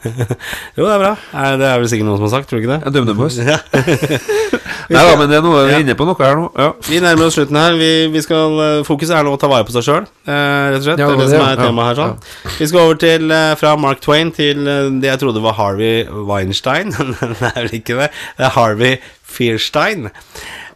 [0.77, 1.13] jo, det er bra.
[1.61, 2.81] Det er vel sikkert noen som har sagt, tror du ikke det?
[2.87, 3.39] Ja, DumDum oss.
[3.51, 3.59] Ja.
[4.91, 6.49] Nei da, men det er noe vi er inne på noe her nå.
[6.59, 6.71] Ja.
[6.89, 7.77] Vi nærmer oss slutten her.
[7.79, 10.33] Vi, vi skal, eh, fokuset er nå å ta vare på seg sjøl, eh,
[10.75, 11.03] rett og slett.
[11.03, 12.01] Ja, det er det, som er temaet her.
[12.01, 16.03] sånn Vi skal over til eh, fra Mark Twain til det jeg trodde var Harvey
[16.11, 16.91] Weinstein.
[16.97, 18.11] det er vel ikke det.
[18.41, 18.97] Det er Harvey
[19.31, 20.11] Fierstein.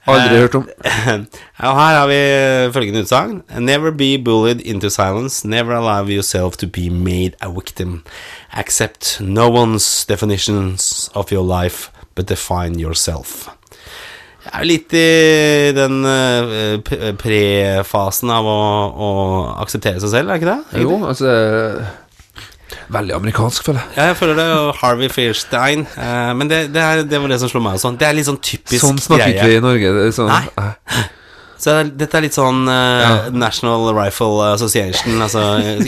[0.06, 0.68] Aldri hørt om.
[1.64, 2.20] Og her har vi
[2.74, 3.42] følgende utsagn.
[3.58, 5.48] Never be bullied into silence.
[5.48, 8.02] Never allow yourself to be made a victim.
[8.52, 13.48] Accept no one's definitions of your life, but define yourself.
[14.44, 18.60] Jeg er litt i den uh, prefasen av å,
[18.92, 19.12] å,
[19.62, 20.82] akseptere seg selv, er ikke det?
[20.84, 21.30] Jo, altså
[22.94, 23.96] Veldig amerikansk, føler jeg.
[23.96, 24.46] Ja, jeg føler det.
[24.60, 25.84] Og Harvey Fierstein.
[25.96, 27.80] Uh, men det, det, er, det, var det som slo meg.
[27.82, 27.98] Sånn.
[28.00, 28.84] Det er litt sånn typisk greie.
[28.84, 30.08] Sånn snakker ikke vi i Norge.
[30.16, 31.04] Sånn, Nei.
[31.64, 33.12] Så dette er litt sånn uh, ja.
[33.32, 35.16] National Rifle Association.
[35.24, 35.44] Altså,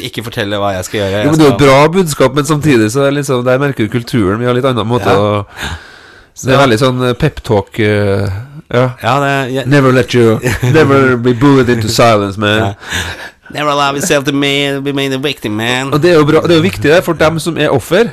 [0.08, 1.18] ikke fortelle hva jeg skal gjøre.
[1.18, 3.84] Jeg jo, men Det er jo bra budskap, men samtidig så er liksom, der merker
[3.84, 4.40] du kulturen.
[4.40, 5.20] Vi har litt annen måte ja.
[5.20, 7.80] å Det er veldig sånn peptalk.
[7.80, 8.28] Uh,
[8.72, 8.86] ja.
[9.02, 10.40] ja det, jeg, never let you
[10.74, 12.74] Never be booed into silence, man.
[13.54, 15.92] Never allow yourself to be made a victim, man.
[15.92, 18.10] Og det er jo, bra, det er jo viktig det, for dem som er offer.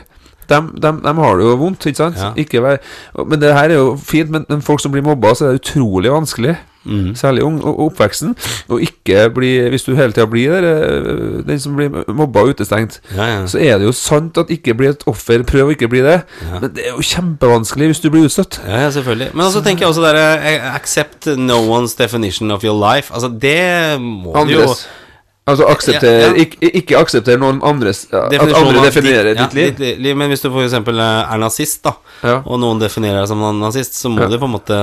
[0.50, 2.20] Dem, dem, dem, har det jo vondt, ikke sant?
[2.20, 2.34] Ja.
[2.38, 2.78] Ikke vær,
[3.26, 5.64] men det her er jo fint, men, men, folk som blir mobba, så er det
[5.64, 6.58] utrolig vanskelig.
[6.86, 7.14] Mm.
[7.16, 8.34] Særlig ung, og oppveksten.
[8.68, 12.48] Og ikke bli Hvis du hele tida blir der, eh, den som blir mobba og
[12.48, 13.46] utestengt, ja, ja.
[13.48, 15.46] så er det jo sant at ikke bli et offer.
[15.48, 16.18] Prøv å ikke bli det.
[16.52, 18.60] Men det er jo kjempevanskelig hvis du blir utstøtt.
[18.68, 19.30] Ja, selvfølgelig.
[19.34, 23.14] Men også tenker jeg også der eh, Accept no one's definition of your life.
[23.14, 24.68] Altså, det må du jo
[25.44, 26.36] Altså aksepter, ja, ja.
[26.40, 29.72] Ikke, ikke aksepter noen andres At andre definerer ditt, ditt, liv.
[29.76, 30.16] Ditt, liv.
[30.16, 30.78] Men hvis du f.eks.
[30.80, 31.92] er nazist, da,
[32.48, 34.78] og noen definerer deg som nazist, så må du på en måte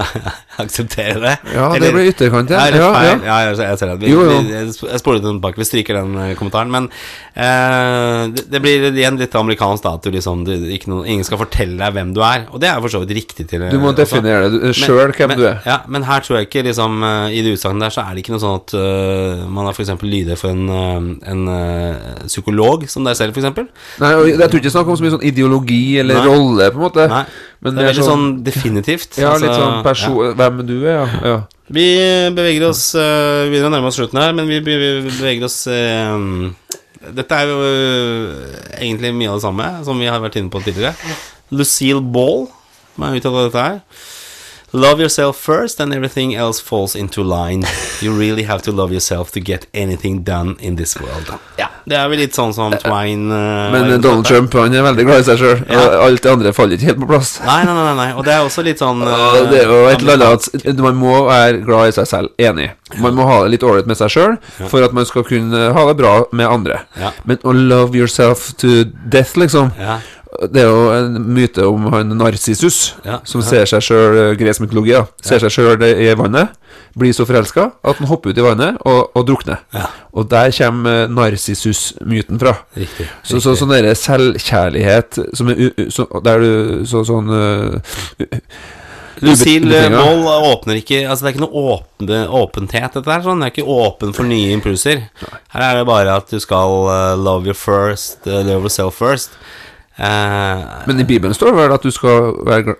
[0.62, 1.32] akseptere det.
[1.50, 2.68] Ja, Eller, det blir ytterkant, ja.
[2.70, 3.16] ja, ja.
[3.26, 3.96] ja jeg ser det.
[4.04, 4.36] Vi, jo, jo.
[4.46, 6.70] Jeg spoler den tilbake, vi stryker den eh, kommentaren.
[6.70, 6.86] Men
[7.34, 10.54] eh, det, det, blir igjen litt amerikansk, da, at du liksom du,
[10.86, 12.46] noen, ingen skal fortelle deg hvem du er.
[12.54, 13.48] Og det er for så vidt riktig.
[13.50, 14.04] Til, du må også.
[14.04, 15.58] definere det sjøl hvem men, du er.
[15.66, 18.36] Ja, men her tror jeg ikke liksom I det utsagnet der så er det ikke
[18.36, 23.06] noe sånn at uh, man har f.eks lyde for en, eh, en uh, psykolog som
[23.06, 23.68] deg selv, f.eks.
[24.02, 26.26] Nei, og jeg tror ikke snakk om så mye sånn ideologi eller Nei.
[26.28, 27.06] rolle, på en måte.
[27.12, 27.22] Nei.
[27.64, 29.16] Men det er veldig sånn, sånn, definitivt.
[29.20, 30.18] Ja, altså, litt sånn person...
[30.20, 30.32] Ja.
[30.40, 31.06] Hvem du er, ja.
[31.30, 31.38] ja.
[31.76, 31.86] Vi
[32.36, 37.38] beveger oss uh, Vi begynner å nærme oss slutten her, men vi beveger oss Dette
[37.40, 37.56] er jo
[38.76, 40.94] egentlig mye av det samme som vi har vært inne på tidligere.
[41.54, 42.46] Lucille Ball,
[42.94, 43.80] som er uttalt av dette her.
[44.76, 47.64] Love yourself first, and everything else falls into line.
[48.02, 51.32] You really have to love yourself to get anything done in this world.
[51.56, 55.06] Ja, Det er vel litt sånn som Twine uh, Men Donald Trump han er veldig
[55.06, 55.62] glad i seg sjøl.
[55.70, 55.84] Ja.
[56.04, 57.30] Alt det andre faller ikke helt på plass.
[57.46, 58.08] Nei, nei, nei, nei.
[58.18, 61.00] Og det er også litt sånn uh, Det er jo et eller annet at man
[61.00, 62.34] må være glad i seg selv.
[62.36, 62.68] Enig.
[63.00, 65.86] Man må ha det litt ålreit med seg sjøl for at man skal kunne ha
[65.88, 66.82] det bra med andre.
[67.00, 67.14] Ja.
[67.24, 70.02] Men å love yourself to death, liksom ja
[70.52, 73.46] Det er jo en myte om han Narsissus, ja, som ja.
[73.48, 75.04] ser seg sjøl eh, Gresk mytologi, ja.
[75.24, 76.54] Ser seg sjøl i vannet,
[76.96, 79.62] blir så forelska at han hopper ut i vannet og, og drukner.
[80.16, 82.56] Og der kommer eh, Narsissus-myten fra.
[82.76, 83.08] Riktig.
[83.22, 88.00] Så, så sånn derre selvkjærlighet som er så, Der du så, sånn uh,
[89.24, 93.22] Lucille Moll åpner ikke Altså Det er ikke noe åpne, åpenhet, dette her.
[93.24, 93.40] Sånn.
[93.40, 95.06] Det er ikke åpen for nye impulser.
[95.54, 99.38] Her er det bare at du skal uh, love you first, uh, love yourself first.
[99.96, 102.74] Uh, Men i Bibelen står det vel at du skal være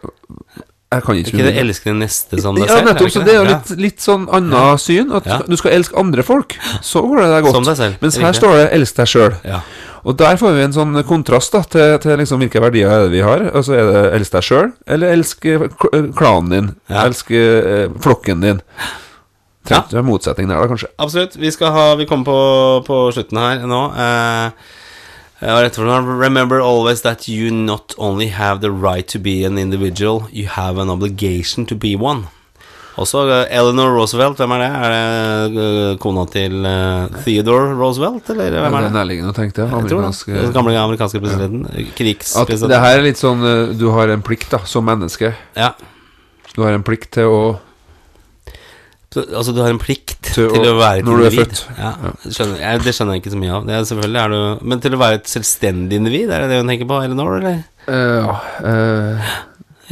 [0.86, 2.78] jeg kan ikke, ikke det elske den neste som deg selv?
[2.78, 2.84] ja.
[2.86, 5.10] Nettopp, så det er jo litt, litt sånn annet syn.
[5.18, 5.40] At ja.
[5.42, 6.54] du skal elske andre folk.
[6.84, 7.56] Så går det deg godt.
[7.58, 7.96] Som deg selv.
[8.04, 9.34] Mens her står det 'elsk deg sjøl'.
[9.44, 9.60] Ja.
[10.06, 13.10] Og der får vi en sånn kontrast da til, til liksom hvilke verdier er det
[13.16, 13.48] vi har.
[13.50, 15.66] Altså Er det elsk deg sjøl, eller elsk eh,
[16.14, 16.70] klanen din?
[16.86, 17.02] Ja.
[17.08, 18.62] Elsk eh, flokken din?
[19.66, 20.06] Trengte ja.
[20.06, 20.92] motsetning der, da, kanskje?
[21.02, 21.34] Absolutt.
[21.42, 22.40] Vi skal ha Vi kommer på,
[22.86, 23.82] på slutten her nå.
[23.98, 24.74] Eh,
[25.40, 30.78] Remember always that you not only have the right to be an individual, you have
[30.78, 32.28] an obligation to be one.
[32.96, 34.68] Også uh, Eleanor Roosevelt, hvem er det?
[34.72, 36.64] Er det uh, kona til
[37.26, 38.86] Theodore Roosevelt, eller hvem er det?
[38.86, 39.66] Det er nærliggende å tenke det.
[39.68, 41.66] Amerikanske, Den gamle amerikanske presidenten.
[41.68, 41.84] Ja.
[41.98, 42.64] Krigspresidenten.
[42.64, 43.44] At det her er litt sånn
[43.76, 45.34] Du har en plikt, da, som menneske.
[45.58, 45.74] Ja.
[46.56, 47.40] Du har en plikt til å
[49.24, 51.24] Altså, du har en plikt til, til å, å, være et når individ.
[51.24, 51.80] Når du er født.
[51.80, 53.66] Ja, det, skjønner, jeg, det skjønner jeg ikke så mye av.
[53.66, 56.62] Det er selvfølgelig er du Men til å være et selvstendig individ, er det det
[56.62, 57.02] hun tenker på?
[57.06, 57.60] Eleanor, eller?
[57.86, 58.38] Ja.
[58.60, 59.36] Uh,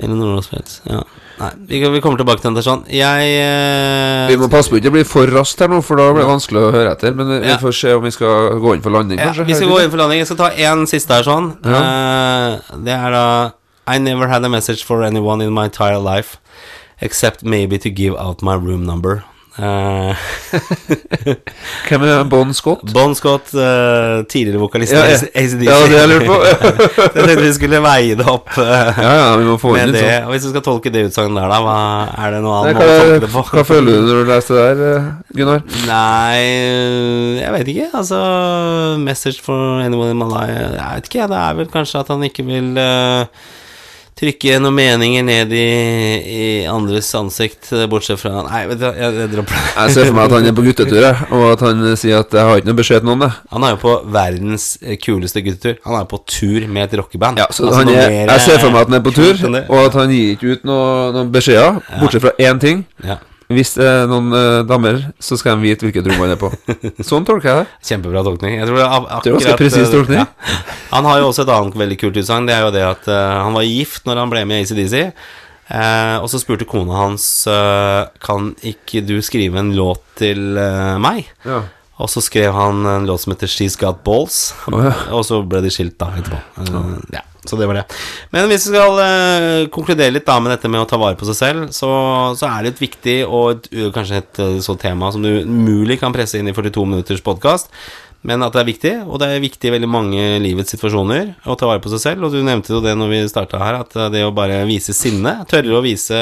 [0.02, 0.78] Eleanor Roosevelt.
[0.90, 1.02] Ja.
[1.34, 2.84] Nei, vi, vi, kommer tilbake til den sånn.
[2.94, 6.12] Jeg uh, Vi må passe på ikke å bli for raskt her nå, for da
[6.12, 7.16] blir det vanskelig å høre etter.
[7.18, 9.48] Men vi får se om vi skal gå inn for landing, ja, kanskje.
[9.50, 10.22] Vi skal gå inn for landing.
[10.22, 11.50] Jeg skal ta én siste her sånn.
[11.66, 11.82] Ja.
[11.82, 13.26] Uh, det er da
[13.90, 16.38] I never had a message for anyone in my entire life
[17.04, 19.24] except maybe to give out my room number.
[21.88, 22.92] Hvem er Bon Scott?
[22.92, 25.14] Bon Scott, uh, tidligere vokalist i ja, ja.
[25.14, 25.62] ACDC.
[25.68, 26.38] Ja, det jeg lurt på.
[27.04, 30.02] jeg tenkte vi skulle veie det opp uh, ja, ja, vi må få med det.
[30.02, 30.26] Sånn.
[30.32, 31.78] Hvis du skal tolke det utsagnet der, da, hva,
[32.18, 33.40] er det noe annet Nei, hva, det på?
[33.52, 35.60] hva føler du når du leser det der, Gunnar?
[35.86, 36.38] Nei,
[37.44, 37.88] jeg vet ikke.
[37.94, 38.18] Altså
[39.04, 42.26] Message for anyone in my life Jeg vet ikke, det er vel kanskje at han
[42.26, 43.30] ikke vil uh,
[44.18, 45.64] trykke noen meninger ned i,
[46.34, 49.64] i, andres ansikt, bortsett fra Nei, vet du, jeg, jeg dropper det.
[49.74, 52.48] Jeg ser for meg at han er på guttetur, og at han sier at 'jeg
[52.48, 53.36] har ikke noe beskjed til noen'.
[53.50, 54.66] Han er jo på verdens
[55.02, 55.76] kuleste guttetur.
[55.84, 57.42] Han er på tur med et rockeband.
[57.42, 59.34] Ja, så altså, er, jeg ser for meg at han er på tur,
[59.68, 62.86] og at han gir ikke ut noen, noen beskjeder, bortsett fra én ting.
[63.04, 63.18] Ja.
[63.54, 66.50] Hvis det er noen uh, damer, så skal de vite hvilket rom han er på.
[67.08, 67.78] Sånn tolker jeg det.
[67.90, 68.58] Kjempebra tolkning.
[68.58, 70.24] Jeg tror det er akkurat det er presis tolkning.
[70.24, 70.58] Ja.
[70.92, 72.48] Han har jo også et annet veldig kult utsagn.
[72.50, 75.00] Det er jo det at uh, han var gift når han ble med i ACDC.
[75.64, 77.24] Uh, eh, og så spurte kona hans
[78.20, 80.58] Kan ikke du skrive en låt til
[81.00, 81.30] meg.
[81.46, 81.62] Ja.
[82.02, 84.48] Og så skrev han en låt som heter She's Got Balls.
[84.68, 84.96] Oh, ja.
[85.14, 86.42] Og så ble de skilt da etterpå.
[87.14, 87.22] ja.
[87.44, 87.84] Så det var det.
[88.32, 91.28] Men hvis vi skal eh, konkludere litt da med dette med å ta vare på
[91.28, 91.90] seg selv, så,
[92.38, 95.98] så er det et viktig og et, kanskje et uh, sånt tema som du umulig
[96.00, 97.68] kan presse inn i 42 minutters podkast,
[98.24, 101.56] men at det er viktig, og det er viktig i veldig mange livets situasjoner å
[101.60, 102.24] ta vare på seg selv.
[102.24, 105.42] Og du nevnte jo det når vi starta her, at det å bare vise sinne,
[105.50, 106.20] tørre å vise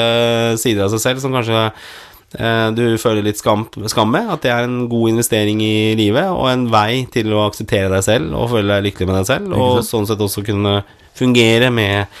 [0.59, 4.51] sider av seg selv som kanskje eh, du føler litt skam, skam, med, at det
[4.51, 8.51] er en god investering i livet og en vei til å akseptere deg selv og
[8.51, 10.81] føle deg lykkelig med deg selv, og sånn sett også kunne
[11.17, 12.11] fungere med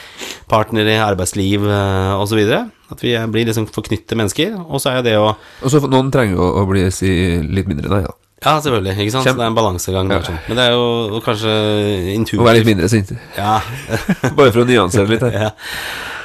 [0.51, 2.41] partnere, arbeidsliv uh, osv.
[2.93, 4.57] At vi blir liksom forknytte mennesker.
[4.67, 7.69] Og så er jo det å Og så Noen trenger jo å bli si litt
[7.69, 8.19] mindre deg, da.
[8.43, 8.97] Ja, selvfølgelig.
[8.99, 9.27] ikke sant?
[9.27, 9.37] Kjem.
[9.39, 10.09] Det er en balansegang.
[10.11, 10.39] Ja.
[10.49, 11.53] Men det er jo kanskje
[12.11, 12.41] intuitivt.
[12.43, 13.13] Å være litt mindre sint.
[13.37, 13.61] Ja.
[14.37, 15.37] Bare for å nyansere litt her.
[15.45, 15.53] ja.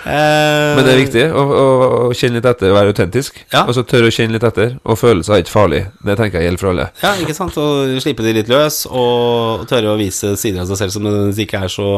[0.09, 1.65] Eh, Men det er viktig å, å,
[2.09, 3.43] å kjenne litt etter, være autentisk.
[3.53, 3.67] Ja.
[3.69, 4.77] Og så tørre å kjenne litt etter.
[4.89, 5.83] Og følelser er ikke farlig.
[6.05, 6.87] Det tenker jeg gjelder for alle.
[7.03, 7.59] Ja, ikke sant.
[7.61, 11.45] Og slippe de litt løs, og tørre å vise sider av seg selv som nødvendigvis
[11.45, 11.89] ikke er så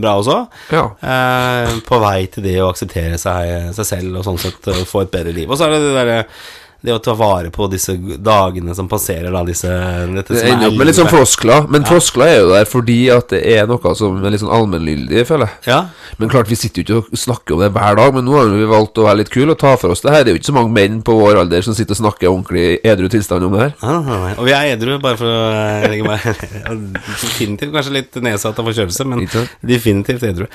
[0.00, 0.38] bra også.
[0.72, 0.86] Ja.
[1.02, 5.12] Eh, på vei til det å akseptere seg, seg selv, og sånn sett få et
[5.12, 5.50] bedre liv.
[5.50, 6.22] Og så er det det derre
[6.80, 10.76] det å ta vare på disse dagene som passerer, da, disse dette Det ender opp
[10.78, 11.88] med litt sånn floskler, men ja.
[11.90, 15.50] floskler er jo der fordi at det er noe som er litt sånn allmenngyldig, føler
[15.50, 15.72] jeg.
[15.72, 15.80] Ja.
[16.22, 18.52] Men klart, vi sitter jo ikke og snakker om det hver dag, men nå har
[18.52, 20.22] vi valgt å være litt kule og ta for oss det her.
[20.22, 22.78] Det er jo ikke så mange menn på vår alder som sitter og snakker ordentlig
[22.86, 23.74] edru tilstand om det her.
[23.82, 26.22] Ja, ja, og vi er edru, bare for å eh, legge meg
[27.08, 29.26] Definitivt kanskje litt nedsatt av forkjølelse, men
[29.66, 30.46] definitivt edru.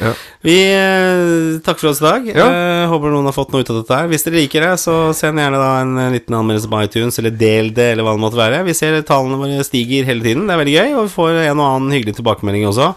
[0.45, 2.32] Vi eh, takker for oss i dag.
[2.32, 2.47] Ja.
[2.93, 4.09] håper noen har fått noe ut av dette her.
[4.11, 7.74] Hvis dere liker det, så send gjerne da en liten anmeldelse på iTunes, eller del
[7.76, 8.64] det, eller hva det måtte være.
[8.68, 11.59] Vi ser tallene våre stiger hele tiden, det er veldig gøy, og vi får en
[11.59, 12.93] og annen hyggelig tilbakemelding også.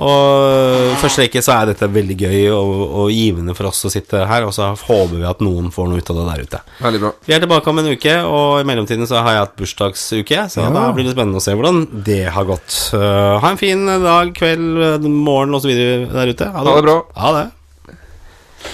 [0.00, 4.22] Og første rekke så er dette veldig gøy og, og, givende for oss å sitte
[4.30, 6.60] her, og så håper vi at noen får noe ut av det der ute.
[6.80, 9.56] Veldig bra Vi er tilbake om en uke, og i mellomtiden så har jeg hatt
[9.60, 10.72] bursdagsuke, så ja.
[10.72, 12.72] da blir det spennende å se hvordan det har gått.
[12.94, 15.72] Uh, ha en fin dag, kveld, morgen osv.
[15.74, 16.48] der ute.
[16.48, 16.70] Ha det.
[16.70, 17.00] Ha det bra.
[17.20, 17.48] Ha det.